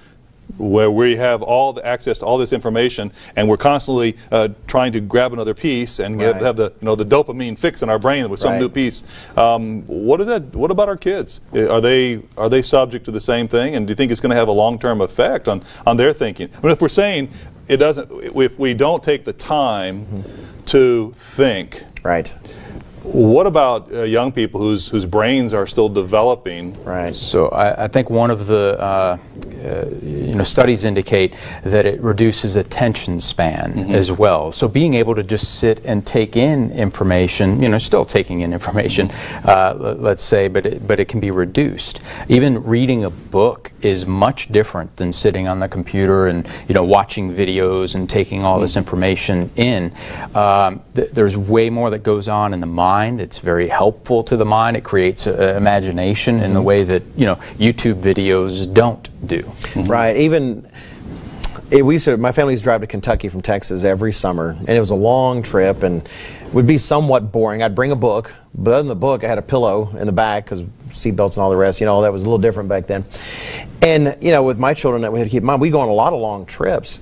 where 0.57 0.89
we 0.89 1.17
have 1.17 1.41
all 1.41 1.73
the 1.73 1.86
access 1.86 2.19
to 2.19 2.25
all 2.25 2.38
this 2.38 2.53
information, 2.53 3.12
and 3.36 3.49
we're 3.49 3.57
constantly 3.57 4.15
uh, 4.31 4.47
trying 4.65 4.93
to 4.93 5.01
grab 5.01 5.33
another 5.33 5.53
piece 5.53 5.99
and 5.99 6.17
get, 6.17 6.38
have 6.38 6.55
the 6.55 6.71
you 6.79 6.86
know 6.86 6.95
the 6.95 7.05
dopamine 7.05 7.60
fix 7.60 7.83
in 7.83 7.89
our 7.89 7.99
brain 7.99 8.29
with 8.29 8.39
some 8.39 8.53
Right. 8.53 8.62
new 8.62 8.69
piece? 8.69 9.03
Um, 9.38 9.83
what 9.88 10.21
is 10.21 10.27
that? 10.27 10.55
What 10.55 10.71
about 10.71 10.88
our 10.88 10.95
kids? 10.97 11.41
Are 11.53 11.81
they 11.81 12.21
are 12.38 12.49
they 12.49 12.62
subject 12.62 13.03
to 13.05 13.12
the 13.12 13.19
same 13.19 13.47
thing? 13.47 13.75
And 13.75 13.86
do 13.88 13.91
you 13.91 13.95
think 13.95 14.10
it's 14.12 14.21
going 14.21 14.29
to 14.29 14.38
have 14.38 14.47
a 14.47 14.53
long 14.53 14.79
term 14.79 15.01
effect 15.01 15.47
on 15.49 15.63
on 15.86 15.97
their 15.97 16.13
thinking? 16.13 16.49
I 16.57 16.62
mean, 16.62 16.71
if 16.71 16.81
we're 16.81 16.88
saying 16.89 17.29
it 17.67 17.77
doesn't, 17.77 18.10
if 18.36 18.57
we 18.57 18.73
don't 18.73 19.03
take 19.03 19.25
the 19.25 19.33
time 19.33 20.05
to 20.67 21.12
think, 21.13 21.83
right 22.03 22.33
what 23.13 23.48
about 23.48 23.91
uh, 23.91 24.04
young 24.04 24.32
people 24.32 24.60
whose 24.60 24.88
whose 24.89 25.06
brains 25.06 25.54
are 25.54 25.65
still 25.65 25.89
developing? 25.89 26.74
right 26.84 27.15
So 27.15 27.48
I, 27.50 27.86
I 27.86 27.88
think 27.88 28.10
one 28.10 28.30
of 28.30 28.48
the 28.48 28.78
uh, 28.80 29.17
uh, 29.65 29.86
you 30.02 30.36
know 30.36 30.43
studies 30.43 30.86
indicate 30.86 31.34
that 31.63 31.86
it 31.86 32.02
reduces 32.02 32.56
attention 32.56 33.20
span 33.20 33.91
as 33.91 34.12
well. 34.12 34.52
So 34.52 34.67
being 34.67 34.93
able 34.93 35.15
to 35.15 35.24
just 35.24 35.60
sit 35.60 35.84
and 35.86 36.06
take 36.06 36.36
in 36.36 36.72
information, 36.72 37.62
you 37.62 37.70
know, 37.70 37.78
still 37.78 38.06
taking 38.06 38.41
in 38.41 38.54
information, 38.54 39.10
uh, 39.46 39.96
let's 39.98 40.24
say, 40.24 40.48
but 40.48 40.65
it, 40.65 40.88
but 40.88 41.00
it 41.00 41.08
can 41.08 41.20
be 41.20 41.32
reduced. 41.32 42.02
Even 42.28 42.63
reading 42.63 43.04
a 43.04 43.10
book 43.10 43.72
is 43.82 44.06
much 44.06 44.52
different 44.52 44.96
than 44.98 45.12
sitting 45.12 45.48
on 45.48 45.60
the 45.60 45.68
computer 45.68 46.28
and 46.28 46.48
you 46.68 46.74
know 46.76 46.84
watching 46.84 47.34
videos 47.34 47.96
and 47.96 48.10
taking 48.10 48.44
all 48.44 48.60
this 48.60 48.78
information 48.78 49.50
in. 49.56 49.94
Um, 50.36 50.82
th- 50.96 51.12
there's 51.12 51.38
way 51.38 51.70
more 51.70 51.90
that 51.90 52.04
goes 52.04 52.28
on 52.28 52.54
in 52.54 52.60
the 52.60 52.68
mind. 52.68 53.22
It's 53.22 53.38
very 53.38 53.68
helpful 53.68 54.24
to 54.24 54.38
the 54.38 54.46
mind. 54.46 54.78
It 54.78 54.84
creates 54.84 55.28
uh, 55.28 55.56
imagination 55.58 56.40
in 56.40 56.54
the 56.54 56.62
way 56.62 56.84
that 56.84 57.04
you 57.16 57.26
know 57.26 57.36
YouTube 57.58 58.02
videos 58.02 58.72
don't 58.72 59.28
do. 59.28 59.52
Right. 59.76 60.18
Even 60.18 60.68
it, 61.70 61.86
we 61.86 61.96
used 61.96 62.06
to, 62.06 62.18
my 62.18 62.32
family 62.32 62.54
used 62.54 62.63
to 62.63 62.68
drive 62.68 62.82
to 62.82 62.88
Kentucky 62.88 63.30
from 63.30 63.42
Texas 63.42 63.84
every 63.84 64.13
summer, 64.13 64.56
and 64.60 64.70
it 64.70 64.80
was 64.80 64.92
a 64.92 64.96
long 64.96 65.42
trip 65.42 65.84
and 65.84 66.08
would 66.53 66.67
be 66.67 66.77
somewhat 66.77 67.31
boring. 67.31 67.62
I'd 67.62 67.75
bring 67.75 67.91
a 67.91 67.95
book, 67.95 68.36
but 68.55 68.71
other 68.71 68.81
than 68.81 68.88
the 68.88 68.95
book, 68.95 69.23
I 69.23 69.27
had 69.27 69.38
a 69.38 69.43
pillow 69.43 69.89
in 69.97 70.05
the 70.05 70.13
back 70.13 70.45
because 70.45 70.63
seatbelts 70.89 71.36
and 71.36 71.43
all 71.43 71.49
the 71.49 71.57
rest. 71.57 71.79
You 71.79 71.86
know, 71.86 72.01
that 72.01 72.12
was 72.12 72.23
a 72.23 72.25
little 72.25 72.39
different 72.39 72.69
back 72.69 72.88
then. 72.88 73.05
And 73.81 74.17
you 74.21 74.31
know, 74.31 74.43
with 74.43 74.60
my 74.60 74.73
children, 74.73 75.01
that 75.03 75.12
we 75.12 75.19
had 75.19 75.25
to 75.25 75.29
keep 75.29 75.41
in 75.41 75.45
mind, 75.45 75.62
we 75.62 75.69
go 75.69 75.79
on 75.79 75.89
a 75.89 75.93
lot 75.93 76.13
of 76.13 76.19
long 76.19 76.45
trips. 76.45 77.01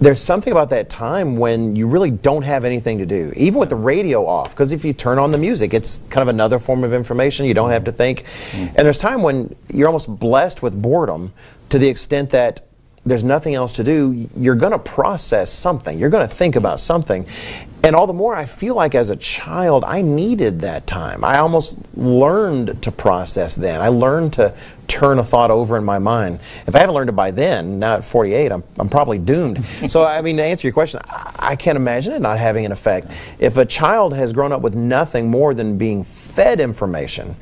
There's 0.00 0.20
something 0.20 0.50
about 0.50 0.70
that 0.70 0.88
time 0.88 1.36
when 1.36 1.76
you 1.76 1.86
really 1.86 2.10
don't 2.10 2.42
have 2.42 2.64
anything 2.64 2.98
to 2.98 3.06
do, 3.06 3.32
even 3.36 3.60
with 3.60 3.68
the 3.68 3.76
radio 3.76 4.24
off. 4.26 4.50
Because 4.50 4.72
if 4.72 4.82
you 4.82 4.94
turn 4.94 5.18
on 5.18 5.30
the 5.30 5.36
music, 5.36 5.74
it's 5.74 5.98
kind 6.08 6.22
of 6.22 6.28
another 6.28 6.58
form 6.58 6.84
of 6.84 6.94
information. 6.94 7.44
You 7.44 7.52
don't 7.52 7.70
have 7.70 7.84
to 7.84 7.92
think. 7.92 8.24
Mm. 8.52 8.68
And 8.68 8.78
there's 8.78 8.96
time 8.96 9.22
when 9.22 9.54
you're 9.72 9.88
almost 9.88 10.18
blessed 10.18 10.62
with 10.62 10.80
boredom 10.80 11.32
to 11.68 11.78
the 11.78 11.88
extent 11.88 12.30
that 12.30 12.66
there's 13.04 13.24
nothing 13.24 13.54
else 13.54 13.72
to 13.72 13.84
do, 13.84 14.28
you're 14.36 14.54
going 14.54 14.72
to 14.72 14.78
process 14.78 15.50
something. 15.50 15.98
You're 15.98 16.10
going 16.10 16.28
to 16.28 16.34
think 16.34 16.56
about 16.56 16.80
something. 16.80 17.26
And 17.82 17.96
all 17.96 18.06
the 18.06 18.12
more 18.12 18.34
I 18.34 18.44
feel 18.44 18.74
like 18.74 18.94
as 18.94 19.08
a 19.08 19.16
child, 19.16 19.84
I 19.84 20.02
needed 20.02 20.60
that 20.60 20.86
time. 20.86 21.24
I 21.24 21.38
almost 21.38 21.78
learned 21.96 22.82
to 22.82 22.92
process 22.92 23.54
then. 23.54 23.80
I 23.80 23.88
learned 23.88 24.34
to 24.34 24.54
turn 24.86 25.18
a 25.18 25.24
thought 25.24 25.50
over 25.50 25.78
in 25.78 25.84
my 25.84 25.98
mind. 25.98 26.40
If 26.66 26.74
I 26.74 26.80
haven't 26.80 26.94
learned 26.94 27.08
it 27.08 27.16
by 27.16 27.30
then, 27.30 27.78
now 27.78 27.94
at 27.94 28.04
48, 28.04 28.52
I'm, 28.52 28.62
I'm 28.78 28.90
probably 28.90 29.18
doomed. 29.18 29.64
so, 29.86 30.04
I 30.04 30.20
mean, 30.20 30.36
to 30.36 30.44
answer 30.44 30.66
your 30.66 30.74
question, 30.74 31.00
I, 31.06 31.34
I 31.38 31.56
can't 31.56 31.76
imagine 31.76 32.12
it 32.12 32.20
not 32.20 32.38
having 32.38 32.66
an 32.66 32.72
effect. 32.72 33.10
If 33.38 33.56
a 33.56 33.64
child 33.64 34.12
has 34.14 34.34
grown 34.34 34.52
up 34.52 34.60
with 34.60 34.74
nothing 34.74 35.30
more 35.30 35.54
than 35.54 35.78
being 35.78 36.04
fed 36.04 36.60
information, 36.60 37.36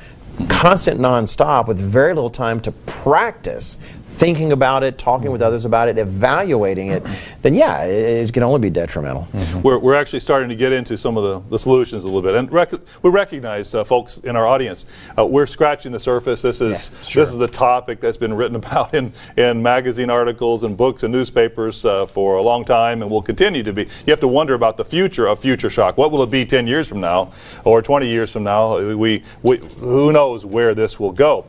constant 0.48 1.00
nonstop 1.00 1.66
with 1.66 1.78
very 1.78 2.14
little 2.14 2.30
time 2.30 2.60
to 2.60 2.70
practice 2.70 3.78
thinking 4.18 4.50
about 4.50 4.82
it, 4.82 4.98
talking 4.98 5.30
with 5.30 5.40
others 5.40 5.64
about 5.64 5.88
it, 5.88 5.96
evaluating 5.96 6.88
it, 6.88 7.04
then 7.42 7.54
yeah, 7.54 7.84
it, 7.84 8.28
it 8.28 8.32
can 8.32 8.42
only 8.42 8.58
be 8.58 8.68
detrimental. 8.68 9.28
We're, 9.62 9.78
we're 9.78 9.94
actually 9.94 10.20
starting 10.20 10.48
to 10.48 10.56
get 10.56 10.72
into 10.72 10.98
some 10.98 11.16
of 11.16 11.22
the, 11.22 11.50
the 11.50 11.58
solutions 11.58 12.02
a 12.02 12.06
little 12.08 12.22
bit, 12.22 12.34
and 12.34 12.50
rec- 12.50 12.72
we 13.02 13.10
recognize, 13.10 13.74
uh, 13.74 13.84
folks 13.84 14.18
in 14.18 14.34
our 14.34 14.46
audience, 14.46 15.08
uh, 15.16 15.24
we're 15.24 15.46
scratching 15.46 15.92
the 15.92 16.00
surface. 16.00 16.42
This 16.42 16.60
is 16.60 16.90
this 16.90 17.30
is 17.30 17.38
the 17.38 17.46
topic 17.46 18.00
that's 18.00 18.16
been 18.16 18.34
written 18.34 18.56
about 18.62 18.92
in, 18.92 19.12
in 19.36 19.62
magazine 19.62 20.10
articles 20.10 20.64
and 20.64 20.76
books 20.76 21.04
and 21.04 21.12
newspapers 21.12 21.84
uh, 21.84 22.06
for 22.06 22.36
a 22.36 22.42
long 22.42 22.64
time, 22.64 23.02
and 23.02 23.10
will 23.10 23.22
continue 23.22 23.62
to 23.62 23.72
be. 23.72 23.82
You 23.82 24.10
have 24.10 24.20
to 24.20 24.28
wonder 24.28 24.54
about 24.54 24.76
the 24.76 24.84
future 24.84 25.28
of 25.28 25.38
future 25.38 25.70
shock. 25.70 25.96
What 25.96 26.10
will 26.10 26.24
it 26.24 26.30
be 26.30 26.44
10 26.44 26.66
years 26.66 26.88
from 26.88 27.00
now, 27.00 27.30
or 27.64 27.82
20 27.82 28.08
years 28.08 28.32
from 28.32 28.42
now? 28.42 28.78
We, 28.96 29.22
we 29.42 29.58
who 29.78 30.12
knows 30.12 30.44
where 30.44 30.74
this 30.74 30.98
will 30.98 31.12
go. 31.12 31.46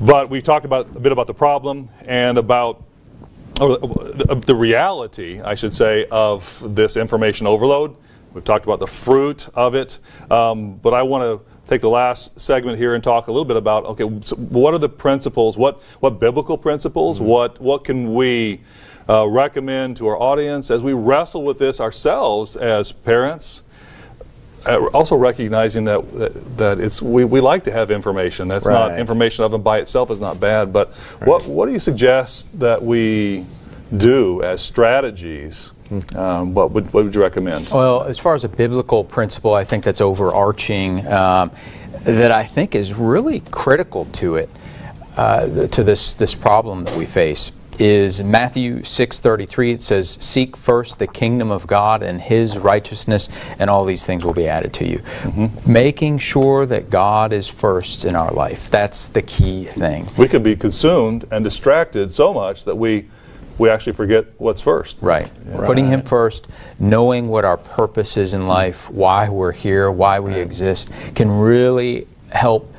But 0.00 0.28
we've 0.28 0.42
talked 0.42 0.64
about 0.64 0.96
a 0.96 1.00
bit 1.00 1.12
about 1.12 1.26
the 1.26 1.34
problem 1.34 1.88
and 2.06 2.38
about 2.38 2.82
or 3.60 3.78
the 3.78 4.42
the 4.44 4.54
reality, 4.54 5.40
I 5.40 5.54
should 5.54 5.72
say, 5.72 6.06
of 6.10 6.74
this 6.74 6.96
information 6.96 7.46
overload. 7.46 7.96
We've 8.32 8.44
talked 8.44 8.64
about 8.64 8.80
the 8.80 8.88
fruit 8.88 9.48
of 9.54 9.76
it, 9.76 9.98
um, 10.28 10.74
but 10.76 10.92
I 10.92 11.04
want 11.04 11.22
to 11.22 11.46
take 11.68 11.80
the 11.80 11.88
last 11.88 12.38
segment 12.40 12.78
here 12.78 12.96
and 12.96 13.04
talk 13.04 13.28
a 13.28 13.32
little 13.32 13.44
bit 13.44 13.56
about 13.56 13.84
okay, 13.84 14.10
so 14.22 14.34
what 14.36 14.74
are 14.74 14.78
the 14.78 14.88
principles? 14.88 15.56
What 15.56 15.80
what 16.00 16.18
biblical 16.18 16.58
principles? 16.58 17.20
What 17.20 17.60
what 17.60 17.84
can 17.84 18.12
we 18.12 18.60
uh, 19.08 19.28
recommend 19.28 19.96
to 19.98 20.08
our 20.08 20.20
audience 20.20 20.70
as 20.72 20.82
we 20.82 20.92
wrestle 20.92 21.44
with 21.44 21.60
this 21.60 21.80
ourselves 21.80 22.56
as 22.56 22.90
parents? 22.90 23.62
Uh, 24.66 24.86
also 24.94 25.16
recognizing 25.16 25.84
that, 25.84 26.10
that 26.12 26.56
that 26.58 26.80
it's 26.80 27.02
we, 27.02 27.24
we 27.24 27.40
like 27.40 27.64
to 27.64 27.72
have 27.72 27.90
information. 27.90 28.48
That's 28.48 28.68
not 28.68 28.98
information 28.98 29.44
of 29.44 29.54
and 29.54 29.62
by 29.62 29.78
itself 29.78 30.10
is 30.10 30.20
not 30.20 30.40
bad. 30.40 30.72
But 30.72 30.94
what 31.24 31.46
what 31.46 31.66
do 31.66 31.72
you 31.72 31.80
suggest 31.80 32.48
that 32.58 32.82
we 32.82 33.46
do 33.96 34.42
as 34.42 34.62
strategies, 34.62 35.72
um, 36.16 36.54
what, 36.54 36.70
would, 36.72 36.92
what 36.92 37.04
would 37.04 37.14
you 37.14 37.20
recommend? 37.20 37.68
Well, 37.68 38.02
as 38.04 38.18
far 38.18 38.34
as 38.34 38.44
a 38.44 38.48
biblical 38.48 39.04
principle, 39.04 39.54
I 39.54 39.64
think 39.64 39.84
that's 39.84 40.00
overarching, 40.00 41.06
um, 41.06 41.50
that 42.02 42.30
I 42.30 42.44
think 42.44 42.74
is 42.74 42.94
really 42.94 43.40
critical 43.50 44.06
to 44.06 44.36
it, 44.36 44.50
uh, 45.16 45.66
to 45.68 45.84
this 45.84 46.12
this 46.14 46.34
problem 46.34 46.84
that 46.84 46.96
we 46.96 47.06
face, 47.06 47.52
is 47.80 48.22
Matthew 48.22 48.82
6:33. 48.82 49.72
It 49.72 49.82
says, 49.82 50.16
"Seek 50.20 50.56
first 50.56 50.98
the 50.98 51.06
kingdom 51.06 51.50
of 51.50 51.66
God 51.66 52.02
and 52.02 52.20
His 52.20 52.58
righteousness, 52.58 53.28
and 53.58 53.70
all 53.70 53.84
these 53.84 54.06
things 54.06 54.24
will 54.24 54.34
be 54.34 54.48
added 54.48 54.72
to 54.74 54.88
you." 54.88 54.98
Mm-hmm. 55.22 55.72
Making 55.72 56.18
sure 56.18 56.66
that 56.66 56.90
God 56.90 57.32
is 57.32 57.48
first 57.48 58.04
in 58.04 58.16
our 58.16 58.30
life. 58.32 58.70
That's 58.70 59.08
the 59.08 59.22
key 59.22 59.64
thing. 59.64 60.06
We 60.16 60.28
can 60.28 60.42
be 60.42 60.56
consumed 60.56 61.26
and 61.30 61.44
distracted 61.44 62.12
so 62.12 62.32
much 62.32 62.64
that 62.64 62.76
we, 62.76 63.06
we 63.58 63.68
actually 63.68 63.94
forget 63.94 64.26
what's 64.38 64.60
first. 64.62 64.98
Right. 65.02 65.30
Putting 65.56 65.86
Him 65.86 66.02
first, 66.02 66.46
knowing 66.78 67.28
what 67.28 67.44
our 67.44 67.56
purpose 67.56 68.16
is 68.16 68.32
in 68.32 68.46
life, 68.46 68.90
why 68.90 69.28
we're 69.28 69.52
here, 69.52 69.90
why 69.90 70.20
we 70.20 70.34
exist, 70.34 70.90
can 71.14 71.30
really 71.30 72.06
help. 72.30 72.73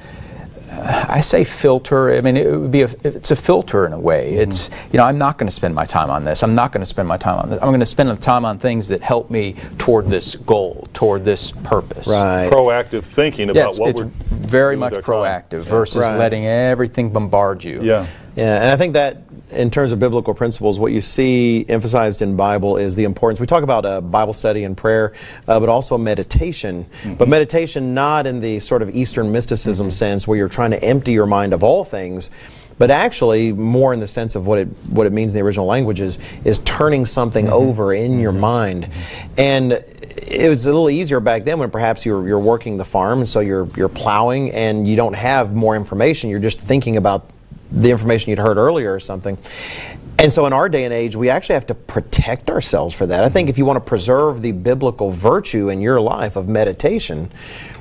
I 0.77 1.19
say 1.21 1.43
filter. 1.43 2.15
I 2.15 2.21
mean, 2.21 2.37
it 2.37 2.49
would 2.51 2.71
be 2.71 2.81
a, 2.83 2.89
it's 3.03 3.31
a 3.31 3.35
filter 3.35 3.85
in 3.85 3.93
a 3.93 3.99
way. 3.99 4.33
Mm-hmm. 4.33 4.41
It's 4.49 4.69
you 4.91 4.97
know, 4.97 5.05
I'm 5.05 5.17
not 5.17 5.37
going 5.37 5.47
to 5.47 5.51
spend 5.55 5.73
my 5.75 5.85
time 5.85 6.09
on 6.09 6.23
this. 6.25 6.43
I'm 6.43 6.55
not 6.55 6.71
going 6.71 6.81
to 6.81 6.85
spend 6.85 7.07
my 7.07 7.17
time 7.17 7.39
on 7.39 7.49
this. 7.49 7.59
I'm 7.61 7.69
going 7.69 7.79
to 7.79 7.85
spend 7.85 8.09
the 8.09 8.15
time 8.15 8.45
on 8.45 8.57
things 8.59 8.87
that 8.89 9.01
help 9.01 9.29
me 9.29 9.55
toward 9.77 10.07
this 10.07 10.35
goal, 10.35 10.87
toward 10.93 11.23
this 11.25 11.51
purpose. 11.51 12.07
Right. 12.07 12.49
Proactive 12.51 13.03
thinking 13.03 13.49
about 13.49 13.59
Yeah, 13.59 13.69
it's, 13.69 13.79
what 13.79 13.89
it's 13.91 14.01
we're 14.01 14.05
very 14.29 14.75
doing 14.75 14.79
much 14.81 14.93
with 14.95 15.09
our 15.09 15.25
time. 15.25 15.43
proactive 15.49 15.63
versus 15.65 16.01
Right. 16.01 16.17
letting 16.17 16.45
everything 16.45 17.09
bombard 17.11 17.63
you. 17.63 17.81
Yeah. 17.81 18.05
Yeah, 18.35 18.55
and 18.57 18.65
I 18.65 18.75
think 18.75 18.93
that 18.93 19.24
in 19.51 19.69
terms 19.69 19.91
of 19.91 19.99
biblical 19.99 20.33
principles, 20.33 20.79
what 20.79 20.91
you 20.91 21.01
see 21.01 21.65
emphasized 21.69 22.21
in 22.21 22.35
Bible 22.35 22.77
is 22.77 22.95
the 22.95 23.03
importance. 23.03 23.39
We 23.39 23.45
talk 23.45 23.63
about 23.63 23.85
uh, 23.85 24.01
Bible 24.01 24.33
study 24.33 24.63
and 24.63 24.75
prayer, 24.75 25.13
uh, 25.47 25.59
but 25.59 25.69
also 25.69 25.97
meditation. 25.97 26.85
But 27.17 27.29
meditation 27.29 27.93
not 27.93 28.27
in 28.27 28.41
the 28.41 28.59
sort 28.59 28.81
of 28.81 28.95
Eastern 28.95 29.31
mysticism 29.31 29.91
sense 29.91 30.27
where 30.27 30.37
you're 30.37 30.49
trying 30.49 30.71
to 30.71 30.83
empty 30.83 31.11
your 31.11 31.25
mind 31.25 31.53
of 31.53 31.63
all 31.63 31.83
things. 31.83 32.31
But 32.77 32.91
actually, 32.91 33.53
more 33.53 33.93
in 33.93 34.01
the 34.01 34.07
sense 34.07 34.35
of 34.35 34.47
what 34.47 34.59
it 34.59 34.67
what 34.89 35.07
it 35.07 35.13
means 35.13 35.33
in 35.33 35.39
the 35.39 35.45
original 35.45 35.65
languages 35.65 36.19
is 36.43 36.59
turning 36.59 37.05
something 37.05 37.47
over 37.47 37.93
in 37.93 38.19
your 38.19 38.33
mind, 38.33 38.89
and 39.37 39.71
it 39.71 40.49
was 40.49 40.65
a 40.65 40.69
little 40.69 40.89
easier 40.89 41.21
back 41.21 41.45
then 41.45 41.57
when 41.57 41.71
perhaps 41.71 42.05
you're 42.05 42.27
you're 42.27 42.39
working 42.39 42.75
the 42.77 42.83
farm, 42.83 43.19
and 43.19 43.29
so 43.29 43.39
you're 43.39 43.69
you're 43.77 43.87
plowing, 43.87 44.51
and 44.51 44.85
you 44.85 44.97
don't 44.97 45.15
have 45.15 45.55
more 45.55 45.77
information. 45.77 46.29
You're 46.29 46.39
just 46.39 46.59
thinking 46.59 46.97
about 46.97 47.29
the 47.71 47.91
information 47.91 48.29
you'd 48.29 48.39
heard 48.39 48.57
earlier 48.57 48.93
or 48.93 48.99
something. 48.99 49.37
And 50.17 50.31
so 50.31 50.45
in 50.45 50.53
our 50.53 50.69
day 50.69 50.85
and 50.85 50.93
age, 50.93 51.15
we 51.15 51.29
actually 51.29 51.55
have 51.55 51.65
to 51.67 51.75
protect 51.75 52.49
ourselves 52.49 52.95
for 52.95 53.05
that. 53.05 53.25
I 53.25 53.29
think 53.29 53.49
if 53.49 53.57
you 53.57 53.65
want 53.65 53.77
to 53.77 53.81
preserve 53.81 54.41
the 54.41 54.53
biblical 54.53 55.11
virtue 55.11 55.69
in 55.69 55.81
your 55.81 55.99
life 55.99 56.37
of 56.37 56.47
meditation, 56.47 57.29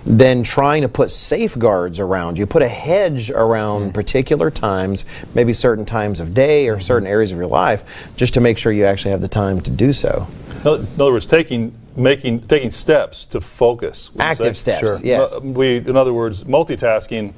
then 0.05 0.43
trying 0.43 0.83
to 0.83 0.89
put 0.89 1.11
safeguards 1.11 2.01
around 2.01 2.37
you, 2.37 2.45
put 2.47 2.61
a 2.61 2.69
hedge 2.69 3.31
around 3.31 3.95
particular 3.95 4.51
times, 4.51 5.05
maybe 5.35 5.53
certain 5.53 5.85
times 5.85 6.19
of 6.19 6.35
day 6.35 6.69
or 6.69 6.81
certain 6.81 7.07
areas 7.07 7.31
of 7.31 7.39
your 7.39 7.47
life, 7.47 8.13
just 8.17 8.35
to 8.35 8.41
make 8.41 8.59
sure 8.59 8.73
you 8.73 8.85
actually 8.85 9.13
have 9.13 9.21
the 9.21 9.29
time 9.29 9.61
to 9.61 9.71
do 9.71 9.93
so. 9.93 10.27
In 10.65 10.87
other 10.99 11.13
words, 11.13 11.27
taking 11.27 11.73
making 11.97 12.41
taking 12.41 12.73
steps 12.73 13.25
to 13.27 13.41
focus. 13.41 14.11
Active 14.19 14.57
steps, 14.57 14.81
Sure. 14.81 15.07
yes. 15.07 15.37
Uh, 15.37 15.41
We, 15.43 15.77
in 15.77 15.97
other 15.97 16.13
words, 16.13 16.43
multitasking 16.43 17.33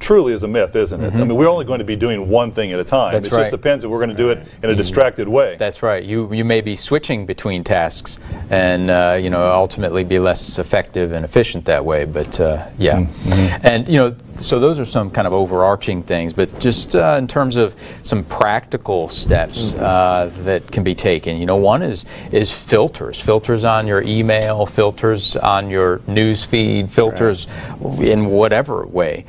truly 0.00 0.32
is 0.32 0.42
a 0.42 0.48
myth, 0.48 0.74
isn't 0.74 1.02
it? 1.02 1.14
I 1.14 1.18
mean, 1.18 1.36
we're 1.36 1.48
only 1.48 1.64
going 1.64 1.78
to 1.78 1.84
be 1.84 1.96
doing 1.96 2.28
one 2.28 2.50
thing 2.50 2.72
at 2.72 2.80
a 2.80 2.84
time. 2.84 3.08
Mm-hmm. 3.08 3.22
That's 3.22 3.26
it 3.26 3.38
just 3.38 3.50
depends 3.50 3.84
if 3.84 3.90
we're 3.90 3.98
going 3.98 4.10
to 4.10 4.16
do 4.16 4.30
it 4.30 4.58
in 4.62 4.70
a 4.70 4.74
distracted 4.74 5.28
way. 5.28 5.56
That's 5.58 5.82
right. 5.82 6.02
You 6.02 6.32
you 6.32 6.44
may 6.44 6.60
be 6.60 6.74
switching 6.76 7.26
between 7.26 7.62
tasks, 7.62 8.18
and 8.50 8.90
uh, 8.90 9.18
you 9.20 9.30
know 9.30 9.50
ultimately 9.52 10.02
be 10.02 10.18
less 10.18 10.58
effective 10.58 11.12
and 11.12 11.24
efficient 11.24 11.66
that 11.66 11.84
way. 11.84 12.04
But 12.04 12.40
uh, 12.40 12.66
yeah, 12.78 13.06
and 13.62 13.86
you 13.88 13.98
know 13.98 14.16
so 14.40 14.58
those 14.58 14.78
are 14.78 14.84
some 14.84 15.10
kind 15.10 15.26
of 15.26 15.32
overarching 15.32 16.02
things. 16.02 16.32
But 16.32 16.58
just 16.58 16.96
uh, 16.96 17.16
in 17.18 17.28
terms 17.28 17.56
of 17.56 17.76
some 18.02 18.24
practical 18.24 19.08
steps 19.08 19.74
uh, 19.74 20.30
that 20.44 20.70
can 20.70 20.82
be 20.82 20.94
taken, 20.94 21.36
you 21.36 21.46
know, 21.46 21.56
one 21.56 21.82
is 21.82 22.06
is 22.32 22.50
filters, 22.50 23.20
filters 23.20 23.64
on 23.64 23.86
your 23.86 24.02
email, 24.02 24.66
filters 24.66 25.36
on 25.36 25.70
your 25.70 26.00
news 26.06 26.44
feed, 26.44 26.90
filters 26.90 27.46
in 28.00 28.26
whatever 28.26 28.86
way. 28.86 29.24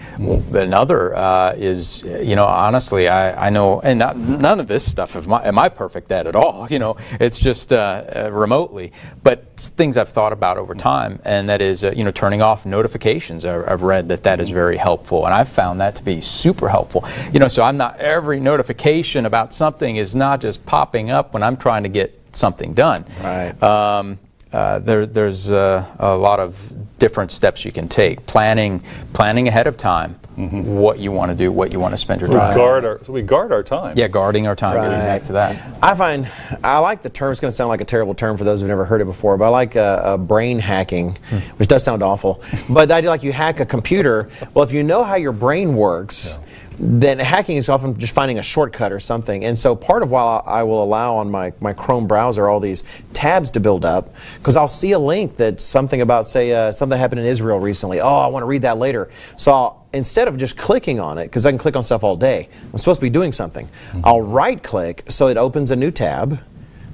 Another 0.62 1.15
uh, 1.15 1.54
is 1.58 2.02
you 2.04 2.36
know 2.36 2.45
honestly 2.45 3.08
I, 3.08 3.47
I 3.47 3.50
know 3.50 3.82
and 3.82 4.00
not, 4.00 4.17
none 4.17 4.60
of 4.60 4.67
this 4.67 4.89
stuff 4.89 5.15
am 5.15 5.34
I, 5.34 5.47
am 5.47 5.60
I 5.60 5.69
perfect 5.69 6.12
at 6.12 6.28
at 6.28 6.36
all. 6.36 6.67
You 6.71 6.80
know, 6.80 6.95
it's 7.19 7.38
just 7.38 7.74
uh, 7.74 8.06
uh, 8.15 8.30
remotely, 8.32 8.93
but 9.24 9.58
things 9.58 9.97
I've 9.97 10.08
thought 10.08 10.32
about 10.32 10.58
over 10.58 10.74
time, 10.74 11.19
and 11.26 11.50
that 11.50 11.62
is 11.62 11.84
uh, 11.84 11.91
you 11.91 12.06
know 12.06 12.12
turning 12.12 12.41
off 12.41 12.65
notifications. 12.65 13.43
I, 13.43 13.69
I've 13.69 13.84
read 13.84 14.08
that 14.08 14.24
that 14.24 14.39
is 14.39 14.50
very 14.50 14.78
helpful, 14.78 15.26
and 15.26 15.34
I've 15.34 15.50
found 15.50 15.82
that 15.82 15.95
to 15.95 16.04
be 16.04 16.21
super 16.21 16.69
helpful. 16.69 17.04
You 17.34 17.39
know, 17.39 17.50
so 17.50 17.63
I'm 17.63 17.76
not 17.76 18.00
every 18.00 18.39
notification 18.39 19.26
about 19.26 19.54
something 19.54 19.97
is 19.97 20.15
not 20.15 20.39
just 20.39 20.65
popping 20.65 21.12
up 21.12 21.34
when 21.34 21.43
I'm 21.43 21.58
trying 21.58 21.84
to 21.84 21.89
get 21.89 22.17
something 22.32 22.74
done. 22.74 23.06
Right. 23.21 23.62
Um, 23.62 24.17
uh, 24.54 24.80
there, 24.80 25.06
there's 25.06 25.52
uh, 25.52 25.86
a 26.00 26.15
lot 26.15 26.39
of 26.39 26.74
different 27.00 27.32
steps 27.32 27.63
you 27.63 27.71
can 27.71 27.88
take. 27.88 28.26
Planning, 28.26 28.84
planning 29.13 29.47
ahead 29.47 29.67
of 29.67 29.78
time, 29.78 30.19
what 30.49 30.99
you 30.99 31.12
want 31.12 31.30
to 31.32 31.36
do, 31.38 31.51
what 31.51 31.73
you 31.73 31.80
want 31.80 31.93
to 31.93 31.97
spend 31.97 32.21
your 32.21 32.27
So 32.27 32.34
we 32.34 32.39
time. 32.39 32.56
guard 32.56 32.86
our 32.86 32.99
so 33.04 33.13
we 33.13 33.21
guard 33.21 33.51
our 33.51 33.63
time. 33.63 33.93
Yeah, 33.97 34.08
guarding 34.08 34.47
our 34.47 34.56
time. 34.56 34.75
Getting 34.75 34.91
Right. 34.91 34.99
back 35.06 35.23
to 35.23 35.34
that. 35.34 35.56
I 35.82 35.93
find 35.95 36.27
I 36.63 36.80
like 36.80 37.01
the 37.01 37.10
term. 37.10 37.32
It's 37.32 37.39
going 37.41 37.51
to 37.51 37.56
sound 37.56 37.69
like 37.69 37.82
a 37.82 37.86
terrible 37.86 38.13
term 38.13 38.38
for 38.38 38.43
those 38.43 38.60
who've 38.62 38.69
never 38.69 38.86
heard 38.86 39.01
it 39.01 39.06
before, 39.06 39.38
but 39.38 39.45
I 39.45 39.49
like 39.49 39.75
uh, 39.75 39.80
uh, 39.80 40.17
brain 40.17 40.60
hacking, 40.60 41.17
which 41.58 41.67
does 41.67 41.84
sound 41.84 42.04
awful. 42.04 42.41
But 42.69 42.89
I 42.91 42.97
idea 42.97 43.10
like 43.10 43.23
you 43.23 43.34
hack 43.34 43.60
a 43.60 43.65
computer. 43.65 44.30
Well, 44.54 44.63
if 44.63 44.71
you 44.71 44.84
know 44.84 45.04
how 45.04 45.15
your 45.15 45.34
brain 45.34 45.75
works. 45.75 46.38
Then 46.83 47.19
hacking 47.19 47.57
is 47.57 47.69
often 47.69 47.95
just 47.95 48.15
finding 48.15 48.39
a 48.39 48.41
shortcut 48.41 48.91
or 48.91 48.99
something. 48.99 49.45
And 49.45 49.55
so 49.55 49.75
part 49.75 50.01
of 50.01 50.09
why 50.09 50.41
I 50.47 50.63
will 50.63 50.83
allow 50.83 51.15
on 51.17 51.29
my, 51.29 51.53
my 51.59 51.73
Chrome 51.73 52.07
browser 52.07 52.49
all 52.49 52.59
these 52.59 52.83
tabs 53.13 53.51
to 53.51 53.59
build 53.59 53.85
up, 53.85 54.15
because 54.39 54.55
I'll 54.55 54.67
see 54.67 54.93
a 54.93 54.99
link 54.99 55.35
that's 55.35 55.63
something 55.63 56.01
about, 56.01 56.25
say, 56.25 56.51
uh, 56.51 56.71
something 56.71 56.97
happened 56.97 57.21
in 57.21 57.27
Israel 57.27 57.59
recently. 57.59 58.01
Oh, 58.01 58.17
I 58.17 58.27
want 58.27 58.41
to 58.41 58.47
read 58.47 58.63
that 58.63 58.79
later. 58.79 59.11
So 59.37 59.51
I'll, 59.51 59.87
instead 59.93 60.27
of 60.27 60.37
just 60.37 60.57
clicking 60.57 60.99
on 60.99 61.19
it, 61.19 61.25
because 61.25 61.45
I 61.45 61.51
can 61.51 61.59
click 61.59 61.75
on 61.75 61.83
stuff 61.83 62.03
all 62.03 62.15
day, 62.15 62.49
I'm 62.73 62.79
supposed 62.79 62.99
to 62.99 63.05
be 63.05 63.11
doing 63.11 63.31
something. 63.31 63.69
I'll 64.03 64.21
right 64.21 64.61
click 64.61 65.03
so 65.07 65.27
it 65.27 65.37
opens 65.37 65.69
a 65.69 65.75
new 65.75 65.91
tab. 65.91 66.43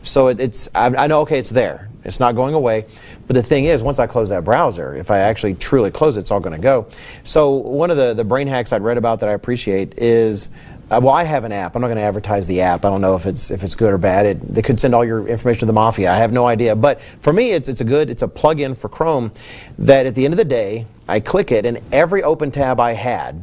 So 0.03 0.27
it, 0.27 0.41
it's, 0.41 0.67
I, 0.75 0.87
I 0.87 1.07
know, 1.07 1.21
okay, 1.21 1.39
it's 1.39 1.49
there. 1.49 1.87
It's 2.03 2.19
not 2.19 2.35
going 2.35 2.53
away. 2.53 2.85
But 3.27 3.33
the 3.33 3.43
thing 3.43 3.65
is, 3.65 3.83
once 3.83 3.99
I 3.99 4.07
close 4.07 4.29
that 4.29 4.43
browser, 4.43 4.95
if 4.95 5.11
I 5.11 5.19
actually 5.19 5.55
truly 5.55 5.91
close 5.91 6.17
it, 6.17 6.21
it's 6.21 6.31
all 6.31 6.39
going 6.39 6.55
to 6.55 6.61
go. 6.61 6.87
So 7.23 7.51
one 7.51 7.91
of 7.91 7.97
the, 7.97 8.13
the 8.13 8.23
brain 8.23 8.47
hacks 8.47 8.71
I'd 8.71 8.83
read 8.83 8.97
about 8.97 9.19
that 9.19 9.29
I 9.29 9.33
appreciate 9.33 9.97
is, 9.97 10.49
uh, 10.89 11.01
well, 11.03 11.13
I 11.13 11.25
have 11.25 11.43
an 11.43 11.51
app. 11.51 11.75
I'm 11.75 11.81
not 11.81 11.89
going 11.89 11.97
to 11.97 12.03
advertise 12.03 12.47
the 12.47 12.61
app. 12.61 12.85
I 12.85 12.89
don't 12.89 13.01
know 13.01 13.15
if 13.15 13.25
it's 13.25 13.51
if 13.51 13.61
it's 13.61 13.75
good 13.75 13.91
or 13.91 13.97
bad. 13.97 14.25
It, 14.25 14.41
they 14.41 14.61
could 14.61 14.79
send 14.79 14.95
all 14.95 15.03
your 15.03 15.27
information 15.27 15.61
to 15.61 15.65
the 15.65 15.73
mafia. 15.73 16.09
I 16.09 16.15
have 16.15 16.31
no 16.31 16.45
idea. 16.45 16.77
But 16.77 17.01
for 17.01 17.33
me, 17.33 17.51
it's 17.51 17.67
it's 17.67 17.81
a 17.81 17.83
good 17.83 18.09
it's 18.09 18.21
a 18.21 18.27
plug-in 18.27 18.73
for 18.73 18.87
Chrome 18.87 19.33
that 19.79 20.05
at 20.05 20.15
the 20.15 20.23
end 20.23 20.33
of 20.33 20.37
the 20.37 20.45
day, 20.45 20.85
I 21.05 21.19
click 21.19 21.51
it, 21.51 21.65
and 21.65 21.79
every 21.91 22.23
open 22.23 22.51
tab 22.51 22.79
I 22.79 22.93
had 22.93 23.41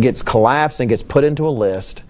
gets 0.00 0.22
collapsed 0.22 0.80
and 0.80 0.90
gets 0.90 1.02
put 1.02 1.24
into 1.24 1.48
a 1.48 1.50
list. 1.50 2.04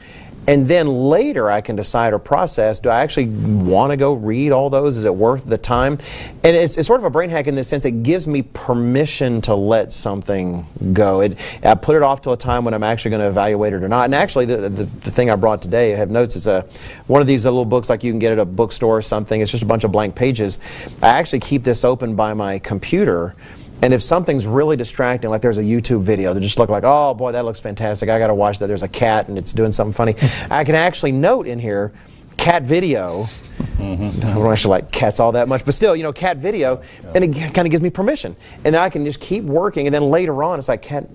And 0.47 0.67
then 0.67 0.89
later 0.89 1.51
I 1.51 1.61
can 1.61 1.77
decide 1.77 2.13
or 2.13 2.19
process, 2.19 2.81
do 2.81 2.89
I 2.89 3.03
actually 3.03 3.27
want 3.27 3.93
to 3.93 3.97
go 3.97 4.13
read 4.13 4.51
all 4.51 4.71
those? 4.71 4.97
Is 4.97 5.05
it 5.05 5.15
worth 5.15 5.45
the 5.45 5.59
time? 5.59 5.99
And 6.43 6.57
it's, 6.57 6.77
it's 6.77 6.87
sort 6.89 6.99
of 6.99 7.05
a 7.05 7.11
brain 7.11 7.31
hack 7.31 7.47
in 7.47 7.55
the 7.55 7.63
sense 7.63 7.85
it 7.85 8.03
gives 8.03 8.27
me 8.27 8.43
permission 8.43 9.41
to 9.43 9.55
let 9.55 9.93
something 9.93 10.67
go. 10.93 11.21
It, 11.21 11.39
I 11.65 11.77
put 11.77 11.95
it 11.95 12.03
off 12.03 12.23
till 12.23 12.33
a 12.33 12.37
time 12.37 12.65
when 12.65 12.75
I'm 12.75 12.83
actually 12.83 13.13
going 13.13 13.23
to 13.23 13.29
evaluate 13.29 13.73
it 13.73 13.85
or 13.85 13.89
not. 13.89 14.07
And 14.07 14.15
actually, 14.15 14.47
the, 14.47 14.69
the, 14.69 14.85
the 14.85 15.11
thing 15.11 15.31
I 15.31 15.37
brought 15.37 15.63
today, 15.63 15.95
I 15.95 15.97
have 15.97 16.11
notes, 16.11 16.35
is 16.35 16.49
a, 16.49 16.63
one 17.07 17.21
of 17.21 17.29
these 17.29 17.45
little 17.45 17.65
books 17.65 17.89
like 17.89 18.03
you 18.03 18.11
can 18.11 18.19
get 18.19 18.33
at 18.33 18.41
a 18.41 18.45
bookstore 18.45 18.99
or 18.99 19.03
something. 19.03 19.41
It's 19.41 19.53
just 19.53 19.63
a 19.63 19.67
bunch 19.67 19.85
of 19.85 19.93
blank 19.93 20.17
pages. 20.17 20.59
I 21.01 21.09
actually 21.09 21.41
keep 21.41 21.63
this 21.63 21.85
open 21.85 22.17
by 22.17 22.35
my 22.35 22.59
computer. 22.59 23.37
And 23.83 23.93
if 23.93 24.01
something's 24.01 24.47
really 24.47 24.77
distracting, 24.77 25.29
like 25.29 25.43
there's 25.43 25.59
a 25.59 25.63
YouTube 25.63 26.03
video 26.03 26.33
that 26.33 26.41
just 26.41 26.59
look 26.59 26.71
like, 26.71 26.85
oh 26.87 27.15
boy, 27.15 27.33
that 27.33 27.45
looks 27.45 27.59
fantastic. 27.59 28.09
I 28.09 28.19
got 28.19 28.29
to 28.29 28.35
watch 28.35 28.61
that. 28.61 28.69
There's 28.69 28.85
a 28.85 28.89
cat 28.89 29.29
and 29.29 29.37
it's 29.37 29.53
doing 29.53 29.73
something 29.73 29.93
funny. 29.93 30.15
I 30.51 30.63
can 30.63 30.77
actually 30.77 31.13
note 31.13 31.49
in 31.49 31.59
here, 31.59 31.93
cat 32.37 32.63
video. 32.63 33.29
Mm-hmm. 33.77 34.27
I 34.27 34.35
don't 34.35 34.53
actually 34.53 34.71
like 34.71 34.93
cats 34.93 35.19
all 35.21 35.33
that 35.33 35.49
much, 35.49 35.65
but 35.65 35.75
still, 35.75 35.97
you 35.97 36.05
know, 36.05 36.13
cat 36.13 36.37
video, 36.37 36.83
and 37.15 37.25
it 37.25 37.55
kind 37.55 37.67
of 37.67 37.71
gives 37.71 37.83
me 37.83 37.91
permission. 37.91 38.37
And 38.65 38.75
then 38.75 38.81
I 38.81 38.89
can 38.89 39.05
just 39.05 39.21
keep 39.21 39.45
working, 39.45 39.87
and 39.87 39.95
then 39.95 40.05
later 40.05 40.43
on, 40.43 40.59
it's 40.59 40.69
like 40.69 40.83
cat. 40.83 41.09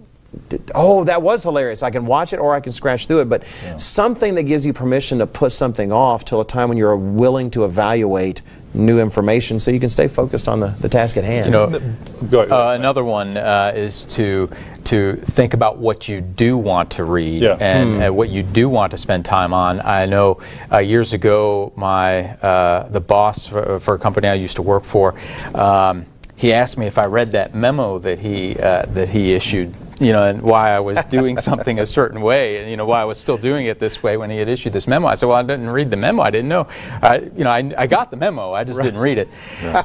Did- 0.50 0.72
Oh, 0.76 1.04
that 1.06 1.22
was 1.22 1.44
hilarious. 1.44 1.84
I 1.84 1.90
can 1.92 2.06
watch 2.06 2.34
it 2.34 2.38
or 2.40 2.54
I 2.54 2.60
can 2.60 2.72
scratch 2.72 3.08
through 3.08 3.22
it, 3.22 3.30
but 3.30 3.44
something 3.78 4.36
that 4.36 4.44
gives 4.44 4.66
you 4.66 4.74
permission 4.74 5.20
to 5.20 5.28
put 5.28 5.52
something 5.52 5.92
off 5.92 6.26
till 6.26 6.42
a 6.42 6.46
time 6.46 6.70
when 6.70 6.78
you're 6.78 6.96
willing 6.96 7.50
to 7.52 7.66
evaluate 7.66 8.42
new 8.74 9.00
information 9.00 9.60
so 9.60 9.72
you 9.72 9.80
can 9.80 9.90
stay 9.90 10.08
focused 10.08 10.48
on 10.48 10.60
the, 10.60 10.68
the 10.82 10.90
task 10.90 11.18
at 11.18 11.24
hand. 11.24 11.46
You 11.48 11.52
know, 11.52 11.68
Go 12.30 12.40
ahead. 12.42 12.52
Uh, 12.52 12.76
another 12.78 13.04
one 13.04 13.36
uh, 13.38 13.72
is 13.76 14.06
to 14.08 14.50
to 14.84 15.16
think 15.18 15.54
about 15.54 15.78
what 15.78 16.08
you 16.08 16.22
do 16.22 16.58
want 16.58 16.92
to 16.92 17.04
read 17.04 17.42
Yeah. 17.42 17.58
and 17.60 18.04
uh, 18.04 18.14
what 18.14 18.30
you 18.30 18.42
do 18.44 18.70
want 18.70 18.92
to 18.92 18.98
spend 18.98 19.26
time 19.26 19.54
on. 19.54 19.82
I 19.82 20.06
know 20.06 20.40
uh, 20.72 20.78
years 20.78 21.12
ago, 21.14 21.74
my 21.76 22.30
uh, 22.36 22.88
the 22.90 23.02
boss 23.02 23.48
for, 23.48 23.80
for 23.80 23.96
a 23.96 24.00
company 24.00 24.28
I 24.28 24.36
used 24.36 24.56
to 24.58 24.62
work 24.62 24.84
for, 24.84 25.16
um, 25.56 26.06
he 26.36 26.54
asked 26.54 26.78
me 26.78 26.86
if 26.86 26.98
I 26.98 27.06
read 27.06 27.32
that 27.32 27.56
memo 27.56 27.98
that 28.00 28.20
he 28.20 28.56
uh, 28.60 28.84
that 28.90 29.10
he 29.10 29.34
issued. 29.34 29.74
You 30.00 30.12
know, 30.12 30.24
and 30.24 30.44
why 30.44 30.70
I 30.72 30.80
was 30.80 31.04
doing 31.06 31.40
something 31.40 31.80
a 31.80 31.86
certain 31.86 32.22
way, 32.22 32.62
and 32.62 32.70
you 32.70 32.78
know 32.78 32.86
why 32.86 33.02
I 33.02 33.06
was 33.06 33.20
still 33.20 33.38
doing 33.38 33.66
it 33.66 33.80
this 33.80 34.04
way 34.04 34.16
when 34.16 34.30
he 34.30 34.38
had 34.38 34.48
issued 34.48 34.74
this 34.74 34.88
memo. 34.88 35.08
I 35.08 35.16
said, 35.16 35.26
"Well, 35.26 35.38
I 35.40 35.42
didn't 35.42 35.72
read 35.72 35.90
the 35.90 35.98
memo. 35.98 36.22
I 36.22 36.30
didn't 36.30 36.50
know. 36.50 36.68
I, 37.02 37.18
you 37.36 37.44
know, 37.44 37.50
I, 37.50 37.74
I 37.76 37.88
got 37.88 38.12
the 38.12 38.18
memo. 38.18 38.54
I 38.54 38.64
just 38.64 38.80
didn't 38.80 39.00
read 39.00 39.18
it." 39.18 39.28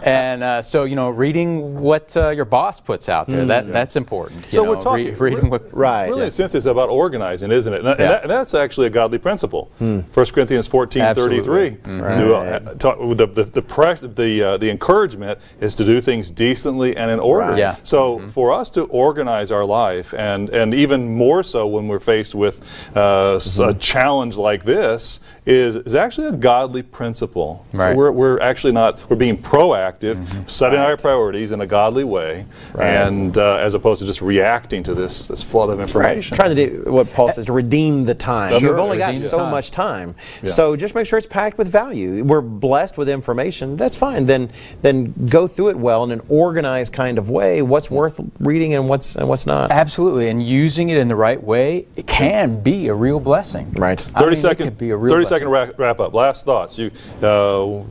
And 0.03 0.43
uh, 0.43 0.61
so, 0.61 0.85
you 0.85 0.97
know, 0.97 1.09
reading 1.09 1.81
what 1.81 2.15
uh, 2.17 2.29
your 2.29 2.45
boss 2.45 2.79
puts 2.79 3.09
out 3.09 3.27
there 3.27 3.47
that 3.47 3.73
that's 3.73 3.97
important. 3.97 4.45
So 4.47 4.63
you 4.65 4.69
we're 4.69 4.75
know, 4.77 4.81
talking- 4.83 5.17
reading 5.17 5.49
what 5.49 5.63
Right. 5.73 6.09
Really, 6.09 6.19
yeah. 6.19 6.25
in 6.25 6.29
a 6.29 6.31
sense, 6.33 6.55
it's 6.55 6.67
about 6.67 6.91
organizing, 6.91 7.51
isn't 7.51 7.73
it? 7.73 7.79
And, 7.79 7.89
and 7.89 7.99
Yeah. 8.01 8.09
that, 8.09 8.29
that's 8.29 8.55
actually 8.55 8.89
a 8.89 8.91
godly 8.91 9.17
principle. 9.19 9.71
1 9.79 10.05
Corinthians 10.13 10.67
14, 10.67 11.03
Absolutely. 11.03 11.71
33. 11.71 11.99
Do, 12.19 12.35
uh, 12.35 12.75
talk- 12.75 12.99
the, 12.99 13.27
the, 13.27 13.45
the, 13.45 14.09
the, 14.09 14.43
uh, 14.43 14.57
the 14.59 14.69
encouragement 14.69 15.39
is 15.61 15.75
to 15.77 15.85
do 15.85 16.01
things 16.01 16.31
decently 16.31 16.97
and 16.97 17.11
in 17.11 17.19
order. 17.21 17.49
Right. 17.51 17.59
Yeah. 17.59 17.77
So 17.83 18.29
for 18.29 18.53
us 18.53 18.69
to 18.71 18.85
organize 18.85 19.51
our 19.51 19.65
life, 20.03 20.15
and, 20.19 20.51
and 20.51 20.75
even 20.75 21.17
more 21.17 21.43
so 21.43 21.67
when 21.67 21.89
we're 21.89 22.01
faced 22.01 22.35
with 22.35 22.91
uh, 22.97 23.37
s- 23.37 23.59
a 23.59 23.75
challenge 23.75 24.37
like 24.37 24.65
this, 24.65 25.21
is, 25.45 25.77
is 25.77 25.95
actually 25.95 26.29
a 26.29 26.33
godly 26.33 26.83
principle. 26.83 27.67
So 27.73 27.95
we're, 27.95 28.13
we're 28.13 28.39
actually 28.41 28.73
not, 28.73 29.09
we're 29.11 29.17
being 29.17 29.37
proactive, 29.37 30.49
setting 30.49 30.79
our 30.79 30.97
priorities 30.97 31.51
in 31.53 31.61
a 31.61 31.67
godly 31.67 32.05
way, 32.05 32.47
and 32.79 33.37
uh, 33.37 33.57
as 33.57 33.75
opposed 33.75 34.01
to 34.01 34.07
just 34.07 34.23
reacting 34.23 34.83
to 34.85 34.95
this, 34.95 35.27
this 35.29 35.43
flood 35.43 35.71
of 35.71 35.79
Right. 35.79 35.83
information. 35.83 36.37
Trying 36.37 36.55
to 36.55 36.67
do 36.69 36.91
what 36.91 37.13
Paul 37.13 37.31
says 37.31 37.47
to 37.47 37.53
redeem 37.53 38.05
the 38.05 38.15
time. 38.15 38.53
Sure. 38.53 38.61
You've 38.71 38.79
only 38.79 38.99
got 38.99 39.09
Redeem 39.09 39.23
the 39.23 39.29
so 39.29 39.39
time. 39.39 39.51
much 39.51 39.71
time, 39.71 40.15
so 40.45 40.77
just 40.77 40.95
make 40.95 41.07
sure 41.07 41.17
it's 41.19 41.27
packed 41.27 41.59
with 41.59 41.69
value. 41.69 42.23
We're 42.25 42.41
blessed 42.41 42.97
with 42.99 43.09
information. 43.09 43.77
That's 43.77 43.97
fine. 43.97 44.27
Then 44.27 44.51
then 44.83 45.13
go 45.29 45.47
through 45.47 45.71
it 45.71 45.77
well 45.77 46.05
in 46.05 46.13
an 46.13 46.21
organized 46.29 46.93
kind 46.93 47.19
of 47.19 47.31
way. 47.31 47.63
What's 47.63 47.91
worth 47.91 48.21
reading 48.39 48.75
and 48.75 48.89
what's 48.89 49.17
and 49.17 49.29
what's 49.29 49.47
not. 49.47 49.71
Absolutely, 49.71 50.29
and 50.29 50.43
using 50.43 50.91
it 50.91 50.99
in 50.99 51.09
the 51.09 51.17
right 51.17 51.43
way, 51.43 51.87
it 51.97 52.07
can 52.07 52.63
be 52.63 52.89
a 52.89 52.95
real 52.95 53.19
blessing. 53.19 53.73
Right. 53.73 54.01
I 54.15 54.21
30 54.21 54.25
mean, 54.25 54.33
it 54.33 54.37
second, 54.41 54.67
could 54.69 54.79
be 54.79 54.91
a 54.91 54.97
real 54.97 55.13
30 55.15 55.23
blessing. 55.23 55.32
Second 55.33 55.49
wrap, 55.49 55.79
wrap 55.79 56.01
up. 56.01 56.15
Last 56.15 56.45
thoughts. 56.45 56.79
You 56.79 56.91
uh, 57.23 57.83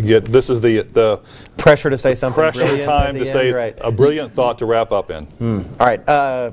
get 0.00 0.24
this 0.26 0.50
is 0.50 0.60
the 0.60 0.82
the 0.82 1.20
Pressure 1.56 1.90
to 1.90 1.98
say 1.98 2.14
something 2.14 2.34
pressure 2.34 2.60
brilliant 2.60 2.84
time 2.84 3.14
to 3.14 3.20
end, 3.20 3.28
say 3.28 3.52
right. 3.52 3.78
a 3.80 3.92
brilliant 3.92 4.32
thought 4.32 4.58
to 4.58 4.66
wrap 4.66 4.90
up 4.90 5.10
in. 5.10 5.28
All 5.78 5.86
right. 5.86 6.08
Uh, 6.08 6.50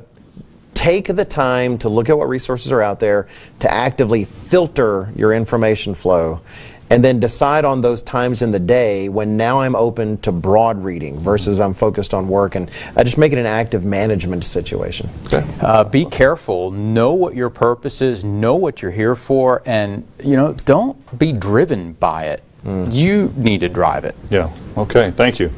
take 0.75 1.07
the 1.07 1.25
time 1.25 1.77
to 1.79 1.89
look 1.89 2.09
at 2.09 2.17
what 2.17 2.29
resources 2.29 2.71
are 2.71 2.81
out 2.81 2.99
there, 2.99 3.27
to 3.59 3.71
actively 3.71 4.23
filter 4.23 5.11
your 5.15 5.33
information 5.33 5.93
flow, 5.95 6.41
and 6.89 7.03
then 7.03 7.19
decide 7.19 7.65
on 7.65 7.81
those 7.81 8.01
times 8.01 8.41
in 8.41 8.51
the 8.51 8.59
day 8.59 9.09
when 9.09 9.37
now 9.37 9.61
I'm 9.61 9.75
open 9.75 10.17
to 10.19 10.31
broad 10.31 10.83
reading 10.83 11.19
versus 11.19 11.59
I'm 11.59 11.73
focused 11.73 12.13
on 12.13 12.27
work, 12.27 12.55
and 12.55 12.69
uh, 12.95 13.03
just 13.03 13.17
make 13.17 13.31
it 13.31 13.37
an 13.37 13.45
active 13.45 13.85
management 13.85 14.43
situation. 14.43 15.09
Uh, 15.61 15.83
be 15.83 16.05
careful. 16.05 16.71
Know 16.71 17.13
what 17.13 17.35
your 17.35 17.49
purpose 17.49 18.01
is. 18.01 18.23
Know 18.23 18.55
what 18.55 18.81
you're 18.81 18.91
here 18.91 19.15
for, 19.15 19.61
and 19.65 20.05
you 20.23 20.35
know, 20.35 20.53
don't 20.65 21.17
be 21.19 21.31
driven 21.31 21.93
by 21.93 22.25
it. 22.25 22.43
You 22.89 23.31
need 23.37 23.61
to 23.61 23.69
drive 23.69 24.03
it. 24.03 24.15
Yeah. 24.29 24.51
Okay. 24.75 25.11
Thank 25.11 25.39
you. 25.39 25.49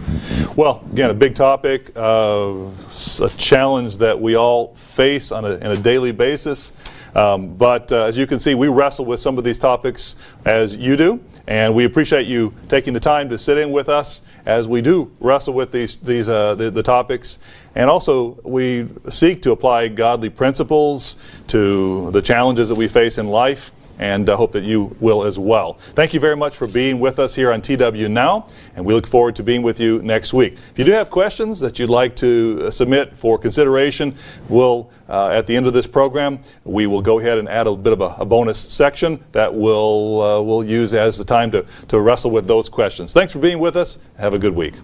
Well, 0.56 0.84
again, 0.92 1.10
a 1.10 1.16
big 1.16 1.34
topic, 1.34 1.92
uh, 1.96 2.68
s- 2.68 3.20
a 3.20 3.28
challenge 3.38 3.98
that 3.98 4.22
we 4.22 4.36
all 4.36 4.68
face 4.76 5.32
on 5.32 5.44
a, 5.44 5.56
on 5.56 5.72
a 5.72 5.76
daily 5.78 6.12
basis. 6.12 6.74
Um, 7.16 7.56
but 7.56 7.92
uh, 7.92 8.06
as 8.06 8.18
you 8.18 8.26
can 8.26 8.40
see, 8.40 8.56
we 8.56 8.68
wrestle 8.68 9.06
with 9.06 9.20
some 9.20 9.38
of 9.38 9.44
these 9.44 9.60
topics 9.60 10.16
as 10.46 10.76
you 10.78 10.96
do, 10.96 11.20
and 11.48 11.76
we 11.76 11.84
appreciate 11.84 12.28
you 12.28 12.54
taking 12.70 12.94
the 12.94 13.00
time 13.00 13.30
to 13.30 13.38
sit 13.38 13.58
in 13.58 13.72
with 13.72 13.90
us 13.90 14.24
as 14.46 14.68
we 14.68 14.82
do 14.82 15.12
wrestle 15.20 15.54
with 15.54 15.72
these 15.72 15.98
these 15.98 16.30
uh, 16.30 16.56
the, 16.56 16.72
the 16.72 16.84
topics. 16.84 17.40
And 17.76 17.90
also, 17.90 18.40
we 18.44 18.88
seek 19.10 19.42
to 19.44 19.52
apply 19.52 19.90
godly 19.90 20.30
principles 20.30 21.18
to 21.48 22.12
the 22.12 22.22
challenges 22.22 22.70
that 22.70 22.76
we 22.76 22.88
face 22.88 23.18
in 23.18 23.28
life 23.28 23.72
and 24.00 24.30
I 24.30 24.36
hope 24.36 24.52
that 24.54 24.64
you 24.64 24.96
will 25.00 25.24
as 25.24 25.38
well. 25.38 25.74
Thank 25.74 26.14
you 26.14 26.20
very 26.20 26.36
much 26.36 26.56
for 26.56 26.68
being 26.68 27.00
with 27.00 27.20
us 27.20 27.36
here 27.36 27.52
on 27.52 27.62
TW 27.62 28.10
Now, 28.10 28.48
and 28.76 28.86
we 28.86 28.94
look 28.94 29.08
forward 29.08 29.36
to 29.38 29.44
being 29.44 29.62
with 29.62 29.80
you 29.80 30.02
next 30.02 30.34
week. 30.34 30.54
If 30.54 30.80
you 30.80 30.86
do 30.86 30.92
have 30.92 31.10
questions 31.10 31.60
that 31.60 31.80
you'd 31.80 31.90
like 31.90 32.16
to 32.18 32.64
uh, 32.64 32.72
submit 32.72 33.16
for 33.16 33.38
consideration, 33.38 34.14
we'll, 34.50 34.90
uh, 35.10 35.30
at 35.30 35.48
the 35.48 35.56
end 35.56 35.68
of 35.68 35.74
this 35.74 35.88
program, 35.88 36.40
we 36.64 36.88
will 36.88 37.02
go 37.02 37.20
ahead 37.20 37.38
and 37.38 37.48
add 37.50 37.68
a 37.68 37.76
bit 37.76 37.94
of 37.94 38.02
a, 38.02 38.16
a 38.20 38.26
bonus 38.26 38.60
section 38.60 39.24
that 39.32 39.54
we'll, 39.54 40.22
uh, 40.22 40.42
we'll 40.42 40.64
use 40.64 40.94
as 40.94 41.18
the 41.18 41.26
time 41.26 41.52
to, 41.52 41.66
to 41.88 42.00
wrestle 42.00 42.32
with 42.32 42.48
those 42.48 42.70
questions. 42.70 43.14
Thanks 43.14 43.34
for 43.34 43.40
being 43.40 43.60
with 43.60 43.76
us. 43.76 43.98
Have 44.18 44.34
a 44.34 44.40
good 44.40 44.56
week. 44.56 44.76